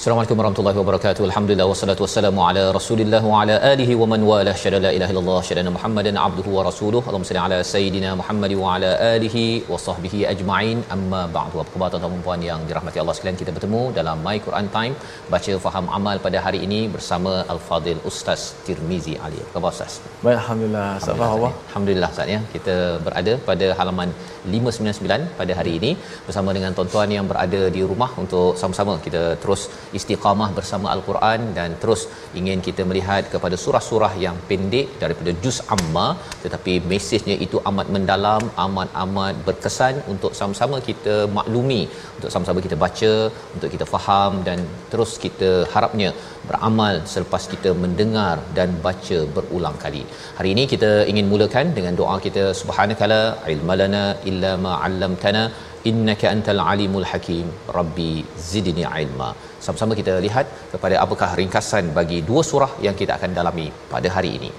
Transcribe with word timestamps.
Assalamualaikum 0.00 0.38
warahmatullahi 0.40 0.78
wabarakatuh. 0.80 1.22
Alhamdulillah 1.28 1.64
wassalatu 1.70 2.02
wassalamu 2.04 2.40
ala 2.44 2.60
Rasulillah 2.76 3.20
wa 3.30 3.40
ala 3.40 3.56
alihi 3.70 3.94
wa 4.02 4.06
man 4.12 4.20
wala 4.28 4.52
syada 4.60 4.78
la 4.84 4.90
ilaha 4.96 5.12
illallah 5.12 5.40
syada 5.48 5.72
Muhammadan 5.74 6.16
abduhu 6.26 6.54
wa 6.56 6.62
rasuluhu. 6.68 7.02
Allahumma 7.10 7.28
salli 7.30 7.40
ala 7.42 7.58
sayidina 7.72 8.10
Muhammad 8.20 8.52
wa 8.60 8.70
ala 8.74 8.90
alihi 9.14 9.42
wa 9.72 9.80
sahbihi 9.86 10.20
ajma'in. 10.30 10.78
Amma 10.96 11.20
ba'du. 11.34 11.60
Apa 11.62 11.70
khabar 11.74 11.88
tuan-tuan 11.94 12.14
dan 12.14 12.24
puan 12.28 12.46
yang 12.48 12.62
dirahmati 12.70 13.00
Allah 13.02 13.16
sekalian? 13.18 13.38
Kita 13.42 13.54
bertemu 13.56 13.82
dalam 13.98 14.24
My 14.28 14.36
Quran 14.46 14.70
Time 14.76 14.94
baca 15.34 15.58
faham 15.66 15.92
amal 15.98 16.16
pada 16.28 16.40
hari 16.46 16.62
ini 16.68 16.80
bersama 16.94 17.34
Al-Fadil 17.56 18.00
Ustaz 18.12 18.46
Tirmizi 18.68 19.16
Ali. 19.26 19.38
Apa 19.44 19.52
khabar 19.58 19.72
Ustaz? 19.76 20.00
Baik 20.24 20.38
alhamdulillah. 20.40 20.88
Allah. 21.36 21.52
Alhamdulillah 21.68 22.10
Ustaz 22.16 22.34
ya. 22.36 22.40
Kita 22.56 22.78
berada 23.08 23.34
pada 23.50 23.68
halaman 23.82 24.08
599 24.56 25.28
pada 25.42 25.52
hari 25.60 25.74
ini 25.82 25.92
bersama 26.26 26.50
dengan 26.56 26.72
tuan-tuan 26.80 27.08
yang 27.18 27.28
berada 27.34 27.62
di 27.78 27.84
rumah 27.92 28.10
untuk 28.24 28.50
sama-sama 28.64 28.96
kita 29.06 29.24
terus 29.44 29.62
istiqamah 29.98 30.48
bersama 30.58 30.86
al-Quran 30.94 31.40
dan 31.58 31.70
terus 31.82 32.02
ingin 32.40 32.58
kita 32.66 32.82
melihat 32.90 33.22
kepada 33.34 33.56
surah-surah 33.64 34.12
yang 34.24 34.36
pendek 34.48 34.88
daripada 35.02 35.32
juz 35.44 35.58
amma 35.76 36.08
tetapi 36.44 36.74
mesejnya 36.92 37.36
itu 37.46 37.58
amat 37.70 37.88
mendalam 37.96 38.44
amat-amat 38.66 39.36
berkesan 39.48 39.96
untuk 40.14 40.34
sama-sama 40.40 40.78
kita 40.88 41.16
maklumi 41.38 41.82
untuk 42.16 42.30
sama-sama 42.34 42.60
kita 42.66 42.78
baca 42.84 43.12
untuk 43.56 43.70
kita 43.74 43.88
faham 43.94 44.32
dan 44.48 44.60
terus 44.92 45.12
kita 45.24 45.50
harapnya 45.74 46.10
beramal 46.48 46.94
selepas 47.12 47.42
kita 47.52 47.70
mendengar 47.82 48.36
dan 48.58 48.70
baca 48.86 49.18
berulang 49.34 49.76
kali. 49.84 50.02
Hari 50.38 50.50
ini 50.54 50.64
kita 50.72 50.90
ingin 51.10 51.26
mulakan 51.32 51.66
dengan 51.78 51.94
doa 52.00 52.16
kita 52.26 52.44
subhanakala 52.60 53.22
ilmalana 53.54 54.04
illa 54.30 54.52
ma 54.64 54.72
'allamtana 54.84 55.44
innaka 55.90 56.26
antal 56.34 56.60
alimul 56.72 57.06
hakim 57.10 57.46
rabbi 57.78 58.12
zidni 58.50 58.84
ilma 59.02 59.30
sama-sama 59.64 59.94
kita 60.00 60.14
lihat 60.26 60.46
kepada 60.72 60.96
apakah 61.04 61.30
ringkasan 61.40 61.86
bagi 61.98 62.18
dua 62.28 62.42
surah 62.50 62.72
yang 62.86 62.96
kita 63.00 63.12
akan 63.18 63.32
dalami 63.38 63.66
pada 63.94 64.08
hari 64.16 64.32
ini. 64.38 64.50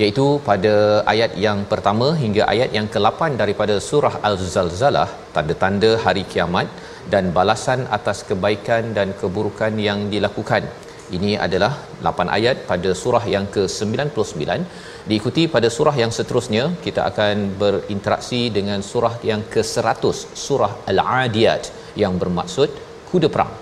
Iaitu 0.00 0.26
pada 0.48 0.74
ayat 1.12 1.32
yang 1.46 1.58
pertama 1.72 2.06
hingga 2.22 2.42
ayat 2.52 2.70
yang 2.76 2.86
ke-8 2.92 3.20
daripada 3.40 3.74
surah 3.88 4.14
al-zalzalah 4.28 5.08
tanda-tanda 5.34 5.90
hari 6.04 6.22
kiamat 6.32 6.68
dan 7.12 7.24
balasan 7.38 7.80
atas 7.96 8.20
kebaikan 8.28 8.94
dan 8.98 9.08
keburukan 9.20 9.74
yang 9.88 10.00
dilakukan. 10.14 10.64
Ini 11.16 11.32
adalah 11.46 11.72
8 12.08 12.36
ayat 12.38 12.56
pada 12.70 12.90
surah 13.02 13.24
yang 13.34 13.46
ke-99 13.54 14.42
diikuti 15.10 15.42
pada 15.54 15.68
surah 15.76 15.96
yang 16.02 16.12
seterusnya 16.18 16.64
kita 16.86 17.00
akan 17.10 17.36
berinteraksi 17.62 18.42
dengan 18.58 18.80
surah 18.90 19.14
yang 19.30 19.42
ke-100 19.54 20.16
surah 20.44 20.72
al-adiyat 20.92 21.64
yang 22.02 22.14
bermaksud 22.22 22.70
kuda 23.10 23.28
perang 23.34 23.52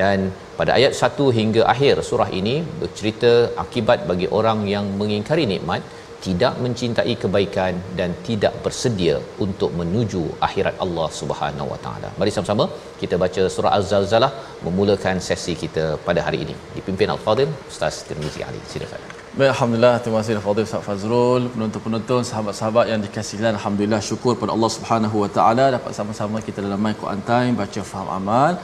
dan 0.00 0.18
pada 0.58 0.70
ayat 0.78 0.92
1 1.08 1.28
hingga 1.38 1.62
akhir 1.74 1.94
surah 2.08 2.30
ini 2.40 2.56
bercerita 2.80 3.32
akibat 3.64 4.00
bagi 4.10 4.28
orang 4.38 4.60
yang 4.74 4.86
mengingkari 5.00 5.44
nikmat 5.54 5.82
tidak 6.26 6.54
mencintai 6.64 7.14
kebaikan 7.22 7.74
dan 7.98 8.10
tidak 8.28 8.54
bersedia 8.64 9.16
untuk 9.44 9.70
menuju 9.80 10.22
akhirat 10.46 10.74
Allah 10.84 11.08
Subhanahu 11.20 11.68
Wa 11.72 11.78
Taala. 11.84 12.08
Mari 12.20 12.32
sama-sama 12.36 12.64
kita 13.02 13.14
baca 13.24 13.42
surah 13.56 13.72
Az-Zalzalah 13.78 14.32
memulakan 14.66 15.18
sesi 15.28 15.54
kita 15.62 15.84
pada 16.06 16.22
hari 16.26 16.40
ini. 16.46 16.54
Dipimpin 16.78 17.10
Al-Fadil 17.14 17.52
Ustaz 17.72 17.98
Tirmizi 18.08 18.42
Ali. 18.48 18.60
Silakan. 18.72 19.02
Baik, 19.38 19.50
Alhamdulillah. 19.54 19.94
Terima 20.02 20.18
kasih 20.20 20.40
Fadil 20.48 20.66
Ustaz 20.68 20.82
Fazrul, 20.88 21.42
penonton-penonton, 21.54 22.22
sahabat-sahabat 22.30 22.86
yang 22.92 23.00
dikasihi 23.06 23.46
Alhamdulillah 23.56 24.00
syukur 24.10 24.32
pada 24.42 24.52
Allah 24.56 24.70
Subhanahu 24.76 25.16
Wa 25.24 25.30
Taala 25.36 25.66
dapat 25.76 25.92
sama-sama 25.98 26.40
kita 26.48 26.58
dalam 26.66 26.88
Quran 27.02 27.22
Time 27.30 27.54
baca 27.62 27.80
faham 27.92 28.10
amal. 28.18 28.54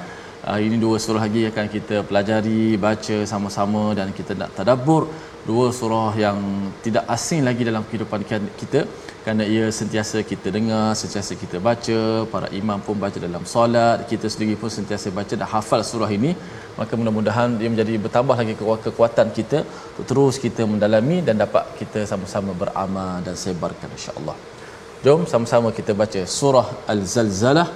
Uh, 0.43 0.59
ini 0.67 0.77
dua 0.85 0.97
surah 1.03 1.23
lagi 1.27 1.43
akan 1.51 1.67
kita 1.75 1.97
pelajari, 2.09 2.75
baca 2.87 3.17
sama-sama 3.33 3.83
dan 3.99 4.09
kita 4.19 4.35
nak 4.41 4.51
tadabbur 4.59 5.03
dua 5.49 5.67
surah 5.79 6.11
yang 6.25 6.39
tidak 6.85 7.05
asing 7.15 7.41
lagi 7.49 7.63
dalam 7.69 7.83
kehidupan 7.89 8.21
kita 8.61 8.81
kerana 9.23 9.43
ia 9.55 9.67
sentiasa 9.79 10.19
kita 10.31 10.51
dengar, 10.57 10.99
sentiasa 11.01 11.33
kita 11.43 11.57
baca, 11.69 12.01
para 12.33 12.47
imam 12.61 12.79
pun 12.87 12.99
baca 13.05 13.19
dalam 13.27 13.45
solat, 13.53 14.03
kita 14.11 14.27
sendiri 14.33 14.55
pun 14.63 14.71
sentiasa 14.79 15.15
baca 15.19 15.35
dan 15.41 15.47
hafal 15.55 15.81
surah 15.91 16.11
ini. 16.19 16.33
Maka 16.79 16.93
mudah-mudahan 16.99 17.55
dia 17.61 17.69
menjadi 17.73 17.95
bertambah 18.05 18.37
lagi 18.41 18.55
kekuatan 18.59 19.31
kita 19.39 19.59
untuk 19.95 20.07
terus 20.11 20.43
kita 20.45 20.67
mendalami 20.73 21.19
dan 21.27 21.39
dapat 21.45 21.71
kita 21.79 22.03
sama-sama 22.11 22.51
beramal 22.63 23.23
dan 23.27 23.39
sebarkan 23.45 23.95
insya-Allah. 23.97 24.37
Jom 25.05 25.23
sama-sama 25.33 25.71
kita 25.79 25.95
baca 26.03 26.21
surah 26.39 26.67
Al-Zalzalah 26.95 27.69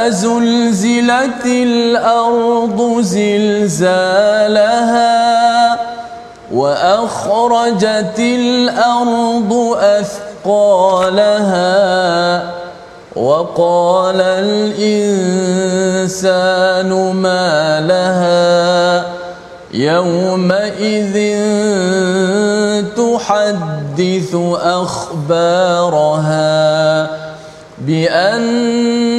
زلزلت 0.08 1.46
الأرض 1.46 3.02
زلزالها 3.02 4.60
وأخرجت 6.52 8.20
الأرض 8.20 9.78
أثقالها 9.80 11.00
وقال 13.16 14.22
الإنسان 14.22 15.52
ما 17.16 17.80
لها 17.82 19.06
يومئذ 19.74 21.16
تحدث 22.98 24.36
أخبارها 24.64 26.40
بأن 27.80 29.19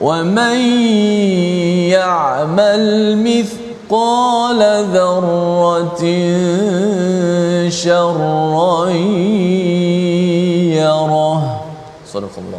ومن 0.00 0.56
يعمل 1.88 3.16
مثقال 3.18 4.60
ذرة 4.92 6.02
شرا 7.68 8.90
يره. 10.76 11.60
صدق 12.12 12.34
الله. 12.38 12.55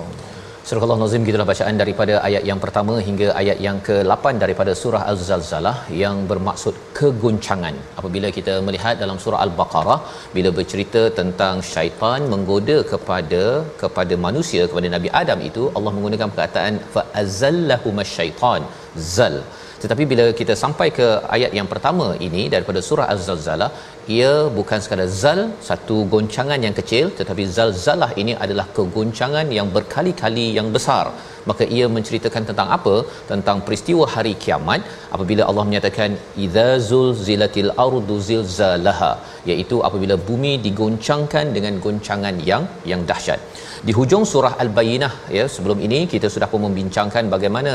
Surah 0.70 0.84
Allah 0.86 0.96
Nazim 1.02 1.26
gitulah 1.28 1.46
bacaan 1.50 1.76
daripada 1.82 2.14
ayat 2.28 2.44
yang 2.50 2.60
pertama 2.64 2.94
hingga 3.08 3.28
ayat 3.42 3.58
yang 3.66 3.78
ke-8 3.88 4.34
daripada 4.42 4.72
surah 4.80 5.04
Al-Zalzalah 5.12 5.76
yang 6.02 6.18
bermaksud 6.32 6.76
kegoncangan. 6.98 7.76
Apabila 8.00 8.30
kita 8.38 8.54
melihat 8.68 8.96
dalam 9.04 9.18
surah 9.26 9.40
Al-Baqarah 9.46 10.00
bila 10.36 10.52
bercerita 10.58 11.04
tentang 11.20 11.64
syaitan 11.70 12.28
menggoda 12.34 12.78
kepada 12.92 13.44
kepada 13.84 14.18
manusia 14.26 14.64
kepada 14.72 14.90
Nabi 14.96 15.12
Adam 15.22 15.42
itu 15.50 15.64
Allah 15.80 15.94
menggunakan 16.00 16.32
perkataan 16.34 16.76
fa 16.96 17.04
azallahumashaitan 17.24 18.64
zal 19.16 19.38
tetapi 19.84 20.04
bila 20.12 20.26
kita 20.40 20.54
sampai 20.64 20.88
ke 20.98 21.08
ayat 21.36 21.52
yang 21.60 21.70
pertama 21.74 22.08
ini 22.28 22.44
daripada 22.54 22.82
surah 22.90 23.08
Az-Zalzalah 23.14 23.70
ia 24.16 24.34
bukan 24.58 24.80
sekadar 24.84 25.08
zal 25.22 25.40
satu 25.68 25.96
goncangan 26.12 26.60
yang 26.66 26.76
kecil 26.78 27.06
tetapi 27.18 27.44
zalzalah 27.56 28.10
ini 28.22 28.34
adalah 28.44 28.66
kegoncangan 28.78 29.48
yang 29.58 29.68
berkali-kali 29.76 30.46
yang 30.58 30.70
besar. 30.76 31.06
Maka 31.50 31.64
ia 31.76 31.86
menceritakan 31.96 32.44
tentang 32.50 32.70
apa? 32.78 32.96
Tentang 33.32 33.58
peristiwa 33.66 34.06
hari 34.14 34.34
kiamat 34.44 34.82
apabila 35.16 35.44
Allah 35.50 35.66
menyatakan 35.70 36.12
idza 36.46 36.70
zulzilatil 36.90 37.72
ardu 37.86 38.16
zilzalaha 38.30 39.12
iaitu 39.52 39.80
apabila 39.90 40.18
bumi 40.30 40.54
digoncangkan 40.68 41.48
dengan 41.58 41.76
goncangan 41.86 42.38
yang 42.52 42.66
yang 42.92 43.04
dahsyat 43.12 43.42
di 43.88 43.94
hujung 43.98 44.26
surah 44.32 44.54
al-bayyinah 44.64 45.12
ya 45.38 45.46
sebelum 45.56 45.80
ini 45.88 46.00
kita 46.14 46.28
sudah 46.34 46.48
pun 46.52 46.62
membincangkan 46.68 47.26
bagaimana 47.36 47.74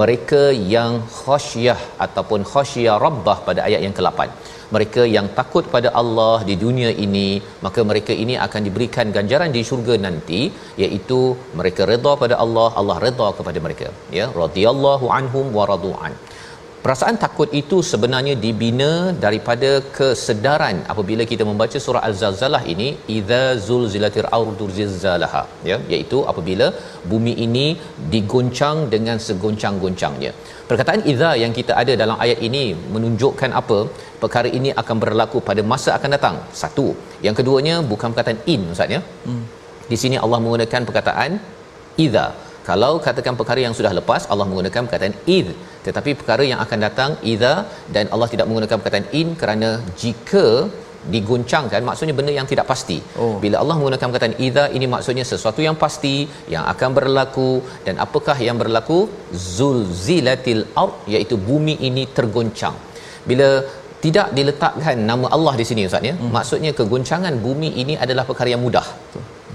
mereka 0.00 0.42
yang 0.74 0.92
khasyah 1.20 1.78
ataupun 2.06 2.42
khasyah 2.52 2.96
rabbah 3.06 3.38
pada 3.48 3.60
ayat 3.68 3.82
yang 3.86 3.94
ke-8 3.98 4.28
mereka 4.74 5.02
yang 5.16 5.26
takut 5.38 5.64
pada 5.74 5.88
Allah 6.00 6.36
di 6.50 6.54
dunia 6.64 6.90
ini 7.06 7.28
maka 7.66 7.80
mereka 7.90 8.12
ini 8.24 8.36
akan 8.46 8.60
diberikan 8.68 9.08
ganjaran 9.16 9.50
di 9.56 9.62
syurga 9.70 9.96
nanti 10.06 10.40
iaitu 10.84 11.20
mereka 11.60 11.88
redha 11.92 12.12
pada 12.22 12.36
Allah 12.44 12.68
Allah 12.82 12.98
redha 13.06 13.28
kepada 13.38 13.60
mereka 13.66 13.88
ya 14.18 14.28
radhiyallahu 14.42 15.08
anhum 15.18 15.48
wa 15.58 15.66
radu'an 15.72 16.14
Perasaan 16.84 17.16
takut 17.22 17.50
itu 17.58 17.76
sebenarnya 17.90 18.32
dibina 18.44 18.92
daripada 19.24 19.68
kesedaran 19.96 20.76
apabila 20.92 21.22
kita 21.32 21.44
membaca 21.48 21.78
surah 21.84 22.02
Al-Zalzalah 22.08 22.60
ini 22.72 22.88
idza 23.16 23.42
zulzilatil 23.66 24.28
ardu 24.38 24.66
zilzalaha 24.78 25.42
ya 25.70 25.76
iaitu 25.92 26.18
apabila 26.32 26.66
bumi 27.10 27.34
ini 27.46 27.66
digoncang 28.14 28.90
dengan 28.94 29.16
segoncang-goncangnya. 29.26 30.32
Perkataan 30.70 31.06
idza 31.12 31.30
yang 31.44 31.54
kita 31.58 31.72
ada 31.82 31.94
dalam 32.02 32.18
ayat 32.24 32.42
ini 32.48 32.64
menunjukkan 32.96 33.52
apa? 33.62 33.80
Perkara 34.24 34.50
ini 34.58 34.72
akan 34.82 34.96
berlaku 35.04 35.38
pada 35.50 35.64
masa 35.72 35.92
akan 35.98 36.12
datang. 36.18 36.36
Satu. 36.62 36.88
Yang 37.26 37.36
keduanya 37.40 37.76
bukan 37.92 38.10
perkataan 38.10 38.40
in 38.54 38.64
ustaz 38.74 38.96
ya. 38.96 39.02
Hmm. 39.26 39.44
Di 39.92 39.98
sini 40.02 40.18
Allah 40.24 40.40
menggunakan 40.42 40.82
perkataan 40.90 41.32
idza 42.06 42.26
kalau 42.68 42.92
katakan 43.06 43.34
perkara 43.40 43.60
yang 43.66 43.74
sudah 43.78 43.92
lepas 43.98 44.24
Allah 44.32 44.46
menggunakan 44.50 44.82
perkataan 44.86 45.16
id 45.36 45.48
tetapi 45.86 46.10
perkara 46.20 46.44
yang 46.50 46.60
akan 46.64 46.78
datang 46.86 47.10
idza 47.32 47.54
dan 47.94 48.06
Allah 48.14 48.28
tidak 48.34 48.46
menggunakan 48.50 48.78
perkataan 48.80 49.08
in 49.20 49.28
kerana 49.42 49.70
jika 50.02 50.46
diguncangkan 51.14 51.82
maksudnya 51.88 52.14
benda 52.18 52.32
yang 52.38 52.48
tidak 52.50 52.66
pasti. 52.72 52.96
Oh. 53.22 53.34
Bila 53.44 53.56
Allah 53.62 53.76
menggunakan 53.78 54.08
perkataan 54.10 54.36
idza 54.46 54.64
ini 54.76 54.86
maksudnya 54.94 55.24
sesuatu 55.32 55.60
yang 55.66 55.76
pasti 55.84 56.14
yang 56.54 56.64
akan 56.72 56.90
berlaku 56.98 57.50
dan 57.86 57.96
apakah 58.06 58.36
yang 58.46 58.58
berlaku 58.62 58.98
zulzilatil 59.56 60.62
ard 60.82 60.94
iaitu 61.14 61.36
bumi 61.48 61.74
ini 61.88 62.04
tergoncang. 62.18 62.76
Bila 63.30 63.48
tidak 64.04 64.28
diletakkan 64.38 64.98
nama 65.10 65.26
Allah 65.36 65.54
di 65.60 65.64
sini 65.70 65.82
ustaz 65.88 66.08
ya. 66.10 66.14
Hmm. 66.18 66.30
Maksudnya 66.36 66.72
kegoncangan 66.80 67.34
bumi 67.46 67.70
ini 67.82 67.96
adalah 68.04 68.24
perkara 68.30 68.50
yang 68.54 68.62
mudah. 68.66 68.86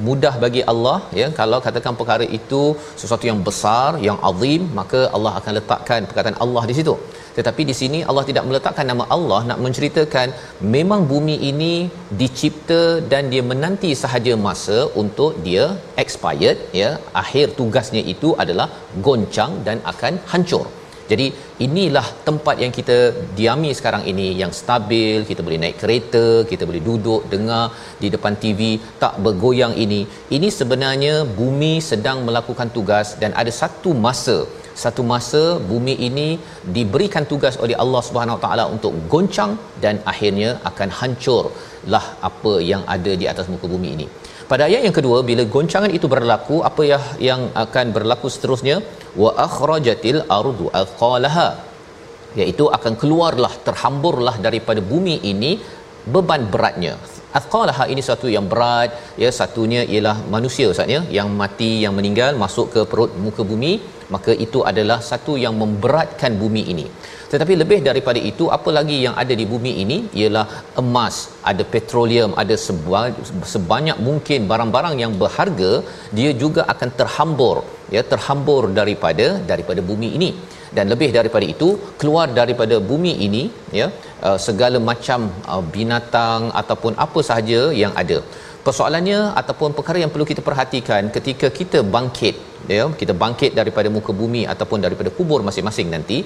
Mudah 0.05 0.31
bagi 0.43 0.61
Allah 0.71 0.97
ya 1.19 1.27
kalau 1.37 1.59
katakan 1.67 1.93
perkara 1.99 2.25
itu 2.37 2.59
sesuatu 3.01 3.25
yang 3.29 3.39
besar 3.47 3.89
yang 4.07 4.17
azim 4.29 4.61
maka 4.79 4.99
Allah 5.15 5.31
akan 5.39 5.53
letakkan 5.57 6.01
perkataan 6.09 6.37
Allah 6.45 6.63
di 6.69 6.75
situ 6.79 6.93
tetapi 7.37 7.61
di 7.69 7.75
sini 7.79 7.99
Allah 8.09 8.23
tidak 8.29 8.45
meletakkan 8.49 8.85
nama 8.91 9.05
Allah 9.15 9.39
nak 9.49 9.59
menceritakan 9.65 10.27
memang 10.75 11.01
bumi 11.11 11.35
ini 11.49 11.73
dicipta 12.21 12.81
dan 13.13 13.33
dia 13.33 13.43
menanti 13.51 13.91
sahaja 14.03 14.35
masa 14.47 14.77
untuk 15.03 15.33
dia 15.47 15.65
expired 16.03 16.61
ya 16.81 16.91
akhir 17.23 17.45
tugasnya 17.59 18.03
itu 18.13 18.31
adalah 18.45 18.69
goncang 19.07 19.53
dan 19.69 19.79
akan 19.93 20.15
hancur 20.33 20.65
jadi 21.11 21.25
inilah 21.65 22.05
tempat 22.27 22.55
yang 22.63 22.71
kita 22.77 22.97
diami 23.39 23.71
sekarang 23.79 24.03
ini 24.11 24.27
yang 24.41 24.51
stabil, 24.59 25.23
kita 25.29 25.41
boleh 25.47 25.59
naik 25.63 25.77
kereta, 25.81 26.25
kita 26.51 26.63
boleh 26.69 26.81
duduk 26.89 27.21
dengar 27.33 27.65
di 28.01 28.07
depan 28.15 28.35
TV 28.43 28.61
tak 29.03 29.15
bergoyang 29.25 29.75
ini. 29.85 30.01
Ini 30.37 30.47
sebenarnya 30.59 31.15
bumi 31.39 31.73
sedang 31.91 32.19
melakukan 32.27 32.71
tugas 32.77 33.15
dan 33.21 33.31
ada 33.41 33.51
satu 33.61 33.91
masa 34.07 34.37
satu 34.83 35.01
masa 35.11 35.41
bumi 35.69 35.93
ini 36.07 36.27
diberikan 36.75 37.23
tugas 37.31 37.55
oleh 37.63 37.75
Allah 37.83 38.01
Subhanahu 38.07 38.39
Taala 38.43 38.65
untuk 38.75 38.93
goncang 39.13 39.51
dan 39.83 39.95
akhirnya 40.11 40.49
akan 40.69 40.89
hancurlah 40.99 42.05
apa 42.29 42.53
yang 42.71 42.83
ada 42.95 43.13
di 43.21 43.25
atas 43.31 43.49
muka 43.53 43.65
bumi 43.73 43.89
ini. 43.97 44.07
Pada 44.51 44.63
ayat 44.67 44.81
yang 44.87 44.95
kedua 44.97 45.17
bila 45.29 45.43
goncangan 45.53 45.91
itu 45.97 46.07
berlaku 46.13 46.57
apa 46.69 46.83
yang 46.91 47.03
yang 47.29 47.41
akan 47.63 47.87
berlaku 47.95 48.27
seterusnya? 48.35 48.75
Wa 49.21 49.31
akhrajatil 49.45 50.21
ardu 50.37 50.65
athqalaha. 50.81 51.49
Iaitu 52.39 52.65
akan 52.77 52.93
keluarlah 53.01 53.51
terhamburlah 53.67 54.35
daripada 54.45 54.81
bumi 54.91 55.15
ini 55.31 55.51
beban 56.13 56.43
beratnya. 56.53 56.93
Athqalaha 57.39 57.85
ini 57.93 58.01
satu 58.09 58.27
yang 58.35 58.45
berat 58.51 58.91
ya 59.23 59.29
satunya 59.39 59.81
ialah 59.93 60.15
manusia 60.35 60.67
ustaz 60.73 60.95
ya. 60.95 61.01
Yang 61.17 61.29
mati 61.41 61.71
yang 61.83 61.95
meninggal 61.99 62.31
masuk 62.43 62.67
ke 62.75 62.83
perut 62.91 63.11
muka 63.25 63.43
bumi 63.51 63.73
maka 64.15 64.31
itu 64.45 64.59
adalah 64.71 64.99
satu 65.11 65.35
yang 65.45 65.55
memberatkan 65.61 66.33
bumi 66.41 66.63
ini 66.73 66.85
tetapi 67.31 67.53
lebih 67.61 67.79
daripada 67.87 68.19
itu 68.31 68.45
apa 68.57 68.69
lagi 68.77 68.97
yang 69.05 69.15
ada 69.23 69.33
di 69.39 69.45
bumi 69.53 69.71
ini 69.83 69.97
ialah 70.19 70.45
emas 70.81 71.15
ada 71.51 71.63
petroleum 71.73 72.31
ada 72.43 72.55
sebanyak 73.53 73.97
mungkin 74.09 74.47
barang-barang 74.51 74.95
yang 75.03 75.13
berharga 75.23 75.71
dia 76.19 76.31
juga 76.43 76.63
akan 76.73 76.91
terhambur 76.99 77.57
ya 77.95 78.03
terhambur 78.11 78.63
daripada 78.79 79.27
daripada 79.51 79.83
bumi 79.89 80.11
ini. 80.19 80.31
Dan 80.77 80.85
lebih 80.93 81.09
daripada 81.17 81.45
itu 81.53 81.67
keluar 81.99 82.25
daripada 82.39 82.75
bumi 82.89 83.13
ini 83.27 83.43
ya 83.79 83.87
uh, 84.27 84.37
segala 84.47 84.77
macam 84.89 85.19
uh, 85.53 85.63
binatang 85.75 86.41
ataupun 86.61 86.93
apa 87.05 87.19
sahaja 87.29 87.61
yang 87.83 87.93
ada 88.01 88.17
persoalannya 88.67 89.19
ataupun 89.41 89.71
perkara 89.77 89.97
yang 90.03 90.11
perlu 90.13 90.25
kita 90.31 90.41
perhatikan 90.47 91.03
ketika 91.15 91.47
kita 91.59 91.79
bangkit 91.95 92.35
ya 92.75 92.85
kita 93.01 93.13
bangkit 93.21 93.51
daripada 93.59 93.89
muka 93.97 94.11
bumi 94.21 94.41
ataupun 94.53 94.79
daripada 94.85 95.09
kubur 95.17 95.39
masing-masing 95.47 95.87
nanti 95.95 96.17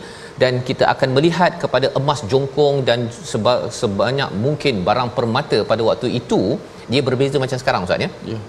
dan 0.42 0.54
kita 0.70 0.86
akan 0.94 1.10
melihat 1.18 1.52
kepada 1.64 1.90
emas 2.00 2.22
jongkong 2.32 2.78
dan 2.88 3.02
seba- 3.32 3.68
sebanyak 3.82 4.32
mungkin 4.46 4.82
barang 4.88 5.12
permata 5.18 5.60
pada 5.74 5.84
waktu 5.90 6.10
itu 6.22 6.42
dia 6.94 7.04
berbeza 7.10 7.38
macam 7.44 7.60
sekarang 7.64 7.84
ustaz 7.88 8.06
ya 8.06 8.10
yeah. 8.32 8.42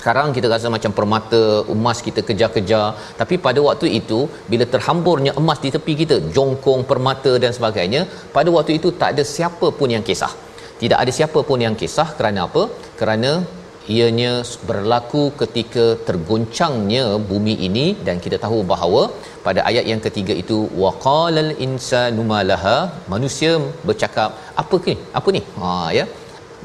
sekarang 0.00 0.28
kita 0.36 0.46
rasa 0.54 0.68
macam 0.76 0.92
permata 0.98 1.40
emas 1.76 1.98
kita 2.08 2.20
kejar-kejar 2.28 2.86
tapi 3.22 3.36
pada 3.46 3.62
waktu 3.68 3.88
itu 4.00 4.20
bila 4.52 4.66
terhamburnya 4.74 5.32
emas 5.40 5.58
di 5.64 5.70
tepi 5.76 5.94
kita 6.02 6.18
jongkong 6.36 6.82
permata 6.92 7.32
dan 7.44 7.52
sebagainya 7.58 8.02
pada 8.36 8.50
waktu 8.58 8.74
itu 8.78 8.90
tak 9.00 9.10
ada 9.14 9.24
siapa 9.34 9.68
pun 9.80 9.90
yang 9.96 10.06
kisah 10.10 10.32
tidak 10.82 10.98
ada 11.02 11.12
siapa 11.18 11.40
pun 11.48 11.60
yang 11.66 11.76
kisah 11.80 12.08
kerana 12.18 12.40
apa? 12.48 12.62
Kerana 13.00 13.32
ianya 13.94 14.32
berlaku 14.68 15.22
ketika 15.40 15.84
tergoncangnya 16.08 17.04
bumi 17.30 17.54
ini 17.68 17.86
dan 18.06 18.16
kita 18.24 18.36
tahu 18.44 18.58
bahawa 18.72 19.02
pada 19.46 19.60
ayat 19.70 19.84
yang 19.90 20.02
ketiga 20.06 20.34
itu 20.42 20.58
waqalal 20.82 21.50
insanu 21.66 22.24
malaha 22.32 22.76
manusia 23.12 23.52
bercakap 23.88 24.32
apa 24.62 24.78
ni 24.90 24.96
apa 25.20 25.28
ni? 25.36 25.42
Ha 25.58 25.72
ya 25.98 26.04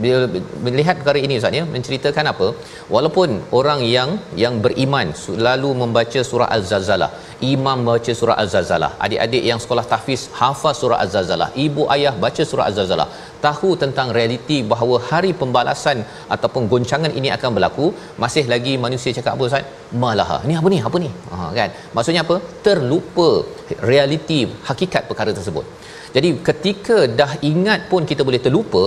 bila 0.04 0.18
melihat 0.66 0.96
perkara 1.00 1.20
ini 1.26 1.36
ustaz 1.40 1.58
ya 1.60 1.64
menceritakan 1.74 2.26
apa? 2.32 2.48
Walaupun 2.96 3.30
orang 3.60 3.82
yang 3.96 4.10
yang 4.44 4.56
beriman 4.66 5.08
selalu 5.26 5.70
membaca 5.82 6.22
surah 6.30 6.50
az-zalzalah 6.56 7.10
imam 7.52 7.80
baca 7.90 8.14
surah 8.20 8.36
az-zalzalah 8.44 8.92
adik-adik 9.06 9.44
yang 9.50 9.60
sekolah 9.64 9.86
tahfiz 9.94 10.22
hafaz 10.40 10.76
surah 10.82 11.00
az-zalzalah 11.04 11.50
ibu 11.66 11.86
ayah 11.96 12.14
baca 12.26 12.44
surah 12.52 12.68
az-zalzalah 12.70 13.08
tahu 13.46 13.72
tentang 13.84 14.10
realiti 14.18 14.58
bahawa 14.72 14.98
hari 15.10 15.32
pembalasan 15.42 15.98
ataupun 16.36 16.64
goncangan 16.74 17.12
ini 17.20 17.32
akan 17.38 17.50
berlaku 17.58 17.88
masih 18.24 18.46
lagi 18.54 18.76
manusia 18.86 19.16
cakap 19.18 19.34
apa 19.36 19.44
ustaz? 19.50 19.66
Malah 20.04 20.30
ni 20.50 20.56
apa 20.60 20.70
ni? 20.76 20.80
Apa 20.88 20.98
ni? 21.06 21.10
Ha 21.32 21.50
kan? 21.60 21.70
Maksudnya 21.96 22.24
apa? 22.28 22.38
Terlupa 22.68 23.30
realiti 23.90 24.40
hakikat 24.70 25.04
perkara 25.12 25.34
tersebut. 25.40 25.66
Jadi 26.16 26.30
ketika 26.48 26.98
dah 27.20 27.32
ingat 27.52 27.80
pun 27.92 28.02
kita 28.12 28.24
boleh 28.28 28.42
terlupa 28.46 28.84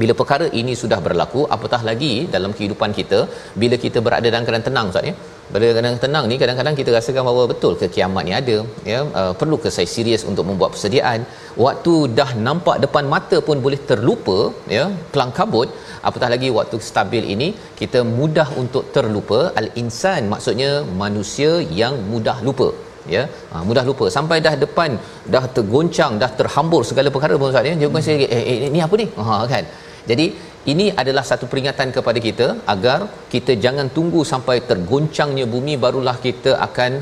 bila 0.00 0.12
perkara 0.20 0.46
ini 0.60 0.72
sudah 0.82 0.98
berlaku 1.06 1.40
apatah 1.54 1.80
lagi 1.88 2.12
dalam 2.34 2.50
kehidupan 2.56 2.90
kita 2.98 3.20
bila 3.62 3.76
kita 3.84 3.98
berada 4.06 4.26
dalam 4.32 4.44
keadaan 4.46 4.66
tenang 4.68 4.88
Ustaz 4.92 5.08
ya? 5.10 5.14
Bila 5.52 5.66
keadaan 5.76 5.98
tenang 6.04 6.24
ni 6.30 6.36
kadang-kadang 6.42 6.74
kita 6.80 6.90
rasakan 6.96 7.22
bahawa 7.28 7.44
betul 7.52 7.72
ke 7.80 7.86
kiamat 7.94 8.24
ni 8.28 8.32
ada 8.40 8.56
ya? 8.92 9.00
Uh, 9.20 9.32
perlu 9.40 9.56
ke 9.64 9.70
saya 9.76 9.88
serius 9.94 10.22
untuk 10.30 10.44
membuat 10.50 10.70
persediaan? 10.74 11.20
Waktu 11.66 11.94
dah 12.18 12.30
nampak 12.46 12.78
depan 12.84 13.06
mata 13.14 13.38
pun 13.48 13.58
boleh 13.66 13.80
terlupa 13.90 14.38
ya? 14.76 14.86
Kelang 15.12 15.34
kabut 15.38 15.68
apatah 16.08 16.30
lagi 16.34 16.50
waktu 16.58 16.78
stabil 16.90 17.26
ini 17.36 17.50
kita 17.82 18.02
mudah 18.18 18.48
untuk 18.62 18.86
terlupa. 18.96 19.40
Al 19.62 19.68
insan 19.82 20.24
maksudnya 20.34 20.72
manusia 21.04 21.52
yang 21.82 21.96
mudah 22.14 22.38
lupa 22.48 22.70
ya. 23.16 23.22
Ha, 23.52 23.62
mudah 23.68 23.84
lupa. 23.88 24.06
Sampai 24.16 24.38
dah 24.46 24.54
depan 24.64 24.90
dah 25.34 25.44
tergoncang 25.56 26.12
dah 26.22 26.30
terhambur 26.40 26.82
segala 26.90 27.10
perkara 27.16 27.36
pun 27.40 27.48
ustaz 27.52 27.70
ya. 27.70 27.74
Dia 27.82 27.88
hmm. 27.88 28.08
eh, 28.38 28.44
eh 28.52 28.70
ni 28.76 28.82
apa 28.86 28.94
ni? 29.02 29.06
Ha 29.28 29.36
kan. 29.54 29.66
Jadi 30.10 30.26
ini 30.72 30.86
adalah 31.02 31.24
satu 31.30 31.44
peringatan 31.52 31.88
kepada 31.96 32.18
kita 32.28 32.46
agar 32.74 32.98
kita 33.34 33.52
jangan 33.64 33.86
tunggu 33.96 34.20
sampai 34.32 34.56
tergoncangnya 34.70 35.46
bumi 35.54 35.74
barulah 35.84 36.16
kita 36.26 36.52
akan 36.66 36.92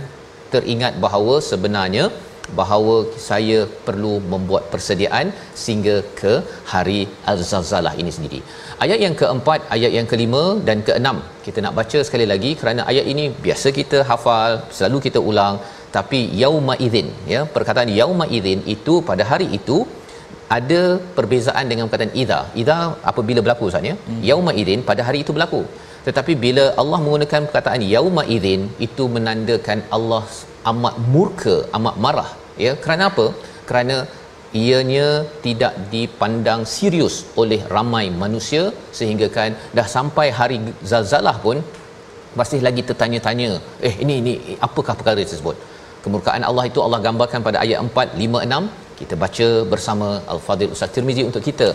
teringat 0.53 0.95
bahawa 1.05 1.35
sebenarnya 1.51 2.05
bahawa 2.59 2.95
saya 3.29 3.59
perlu 3.87 4.15
membuat 4.33 4.65
persediaan 4.73 5.27
sehingga 5.63 5.97
ke 6.21 6.33
hari 6.73 7.01
Az-Zalzalah 7.33 7.95
ini 8.03 8.13
sendiri. 8.17 8.41
Ayat 8.85 8.99
yang 9.05 9.15
keempat, 9.21 9.61
ayat 9.77 9.93
yang 9.99 10.09
kelima 10.13 10.43
dan 10.69 10.81
keenam. 10.89 11.19
Kita 11.47 11.59
nak 11.65 11.77
baca 11.79 11.99
sekali 12.09 12.27
lagi 12.33 12.51
kerana 12.61 12.83
ayat 12.93 13.07
ini 13.13 13.25
biasa 13.47 13.71
kita 13.81 14.01
hafal, 14.11 14.53
selalu 14.79 15.01
kita 15.07 15.23
ulang 15.31 15.57
tapi 15.97 16.21
yauma 16.43 16.75
idzin 16.87 17.09
ya 17.33 17.41
perkataan 17.55 17.91
yauma 18.01 18.27
idzin 18.37 18.61
itu 18.75 18.95
pada 19.11 19.25
hari 19.31 19.47
itu 19.59 19.79
ada 20.57 20.81
perbezaan 21.17 21.67
dengan 21.71 21.87
perkataan 21.89 22.15
idza 22.23 22.41
idza 22.63 22.77
apabila 23.11 23.41
berlaku 23.45 23.65
ustaz 23.71 23.91
ya? 23.91 23.95
Hmm. 23.99 24.23
yauma 24.31 24.53
idzin 24.63 24.83
pada 24.91 25.03
hari 25.09 25.21
itu 25.25 25.33
berlaku. 25.37 25.63
Tetapi 26.07 26.33
bila 26.45 26.65
Allah 26.81 26.99
menggunakan 27.05 27.43
perkataan 27.49 27.83
yauma 27.95 28.23
idzin 28.37 28.63
itu 28.87 29.05
menandakan 29.17 29.81
Allah 29.97 30.25
amat 30.71 30.95
murka 31.13 31.57
amat 31.79 31.97
marah 32.05 32.31
ya. 32.65 32.73
Kerana 32.85 33.05
apa? 33.13 33.27
Kerana 33.69 33.97
ianya 34.63 35.09
tidak 35.45 35.75
dipandang 35.93 36.63
serius 36.77 37.15
oleh 37.43 37.61
ramai 37.75 38.07
manusia 38.23 38.65
sehingga 38.99 39.29
kan 39.37 39.53
dah 39.79 39.87
sampai 39.97 40.27
hari 40.39 40.59
zalzalah 40.91 41.37
pun 41.45 41.59
masih 42.41 42.61
lagi 42.67 42.83
tertanya-tanya 42.89 43.51
eh 43.89 43.95
ini 44.05 44.15
ini 44.23 44.33
apakah 44.67 44.95
perkara 44.99 45.25
tersebut 45.33 45.57
kemurkaan 46.05 46.45
Allah 46.51 46.65
itu 46.71 46.81
Allah 46.87 47.01
gambarkan 47.07 47.41
pada 47.49 47.59
ayat 47.65 47.79
4 47.89 48.23
5 48.23 48.47
6 48.61 48.83
kita 49.01 49.15
baca 49.23 49.47
bersama 49.73 50.09
Al-Fadil 50.33 50.73
Ustaz 50.75 50.91
Tirmizi 50.95 51.23
untuk 51.29 51.43
kita 51.49 51.69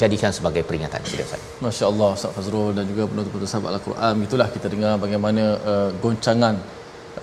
jadikan 0.00 0.30
sebagai 0.38 0.62
peringatan. 0.68 1.00
Sila 1.10 1.24
Ustaz. 1.28 1.42
Masya-Allah 1.64 2.10
Ustaz 2.18 2.32
Fazrul 2.36 2.70
dan 2.78 2.84
juga 2.90 3.02
penonton-penonton 3.10 3.50
sahabat 3.52 3.72
Al-Quran. 3.78 4.14
Itulah 4.26 4.48
kita 4.56 4.66
dengar 4.74 4.92
bagaimana 5.04 5.44
uh, 5.72 5.90
goncangan 6.04 6.54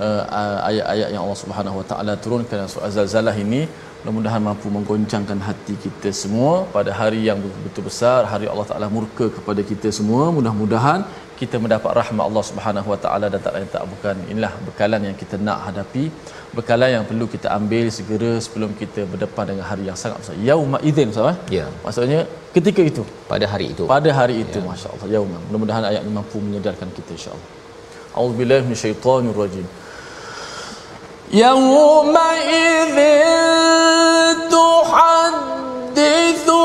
uh, 0.08 0.24
ayat-ayat 0.70 1.10
yang 1.14 1.22
Allah 1.26 1.40
Subhanahu 1.44 1.80
Wa 1.82 1.86
Taala 1.92 2.14
turunkan 2.26 2.68
surah 2.74 2.92
Zalzalah 2.98 3.36
ini. 3.46 3.62
Mudah-mudahan 4.00 4.42
mampu 4.48 4.68
menggoncangkan 4.76 5.40
hati 5.48 5.74
kita 5.86 6.10
semua 6.20 6.52
pada 6.76 6.92
hari 7.00 7.22
yang 7.30 7.40
betul-betul 7.44 7.84
besar 7.90 8.20
hari 8.34 8.48
Allah 8.52 8.68
Taala 8.70 8.88
murka 8.98 9.28
kepada 9.38 9.62
kita 9.72 9.90
semua. 10.00 10.24
Mudah-mudahan 10.38 11.02
kita 11.42 11.56
mendapat 11.64 11.92
rahmat 12.00 12.24
Allah 12.30 12.44
Subhanahu 12.50 12.88
Wa 12.94 13.00
Taala 13.04 13.26
dan 13.34 13.40
tak 13.46 13.54
lain 13.56 13.68
tak 13.76 13.84
bukan. 13.92 14.16
Inilah 14.32 14.54
bekalan 14.68 15.02
yang 15.08 15.16
kita 15.22 15.36
nak 15.48 15.60
hadapi 15.68 16.04
bekalan 16.58 16.90
yang 16.96 17.04
perlu 17.10 17.26
kita 17.34 17.48
ambil 17.58 17.86
segera 17.98 18.32
sebelum 18.46 18.72
kita 18.82 19.02
berdepan 19.12 19.46
dengan 19.52 19.66
hari 19.72 19.84
yang 19.90 19.98
sangat 20.02 20.18
besar. 20.22 20.36
Yauma 20.50 20.78
idzin 20.90 21.08
ustaz 21.14 21.32
eh? 21.32 21.36
ya. 21.58 21.66
Maksudnya 21.86 22.22
ketika 22.56 22.82
itu? 22.92 23.04
Pada 23.32 23.46
hari 23.54 23.66
itu. 23.74 23.84
Pada 23.96 24.10
hari 24.20 24.36
itu 24.46 24.60
ya. 24.62 24.68
masya-Allah. 24.70 25.08
Yauma. 25.16 25.38
Mudah-mudahan 25.48 25.84
ayat 25.92 26.02
ini 26.06 26.14
mampu 26.20 26.38
menyedarkan 26.48 26.90
kita 26.98 27.12
insya-Allah. 27.18 27.48
Auzubillahi 28.20 28.62
minasyaitonirrajim 28.68 29.68
yauma 31.42 32.28
idzin 32.66 34.38
tuhaddithu 34.56 36.60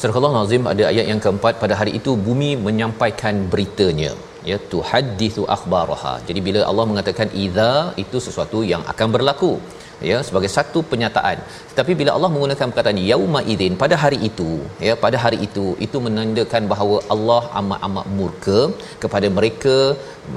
Surah 0.00 0.16
Allah 0.20 0.32
Nazim 0.36 0.62
ada 0.72 0.84
ayat 0.92 1.06
yang 1.12 1.20
keempat. 1.24 1.54
Pada 1.62 1.74
hari 1.80 1.92
itu 2.00 2.12
bumi 2.26 2.50
menyampaikan 2.66 3.34
beritanya. 3.52 4.12
Ya 4.50 4.56
tuhaddithu 4.72 5.42
akhbaraha. 5.56 6.14
Jadi 6.28 6.40
bila 6.46 6.60
Allah 6.70 6.86
mengatakan 6.90 7.28
idza 7.44 7.72
itu 8.04 8.18
sesuatu 8.26 8.60
yang 8.72 8.82
akan 8.92 9.08
berlaku 9.14 9.52
ya 10.10 10.18
sebagai 10.28 10.50
satu 10.56 10.80
penyataan. 10.92 11.38
Tetapi 11.70 11.92
bila 12.00 12.10
Allah 12.16 12.30
menggunakan 12.34 12.66
perkataan 12.70 13.00
yauma 13.10 13.40
idzin 13.52 13.76
pada 13.82 13.98
hari 14.04 14.18
itu 14.30 14.50
ya 14.86 14.94
pada 15.04 15.18
hari 15.24 15.38
itu 15.48 15.66
itu 15.86 15.98
menandakan 16.06 16.64
bahawa 16.72 16.98
Allah 17.14 17.42
amat-amat 17.60 18.08
murka 18.18 18.60
kepada 19.04 19.30
mereka 19.38 19.76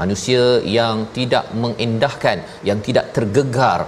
manusia 0.02 0.44
yang 0.78 0.98
tidak 1.18 1.46
mengendahkan 1.64 2.40
yang 2.70 2.80
tidak 2.88 3.06
tergegar 3.18 3.80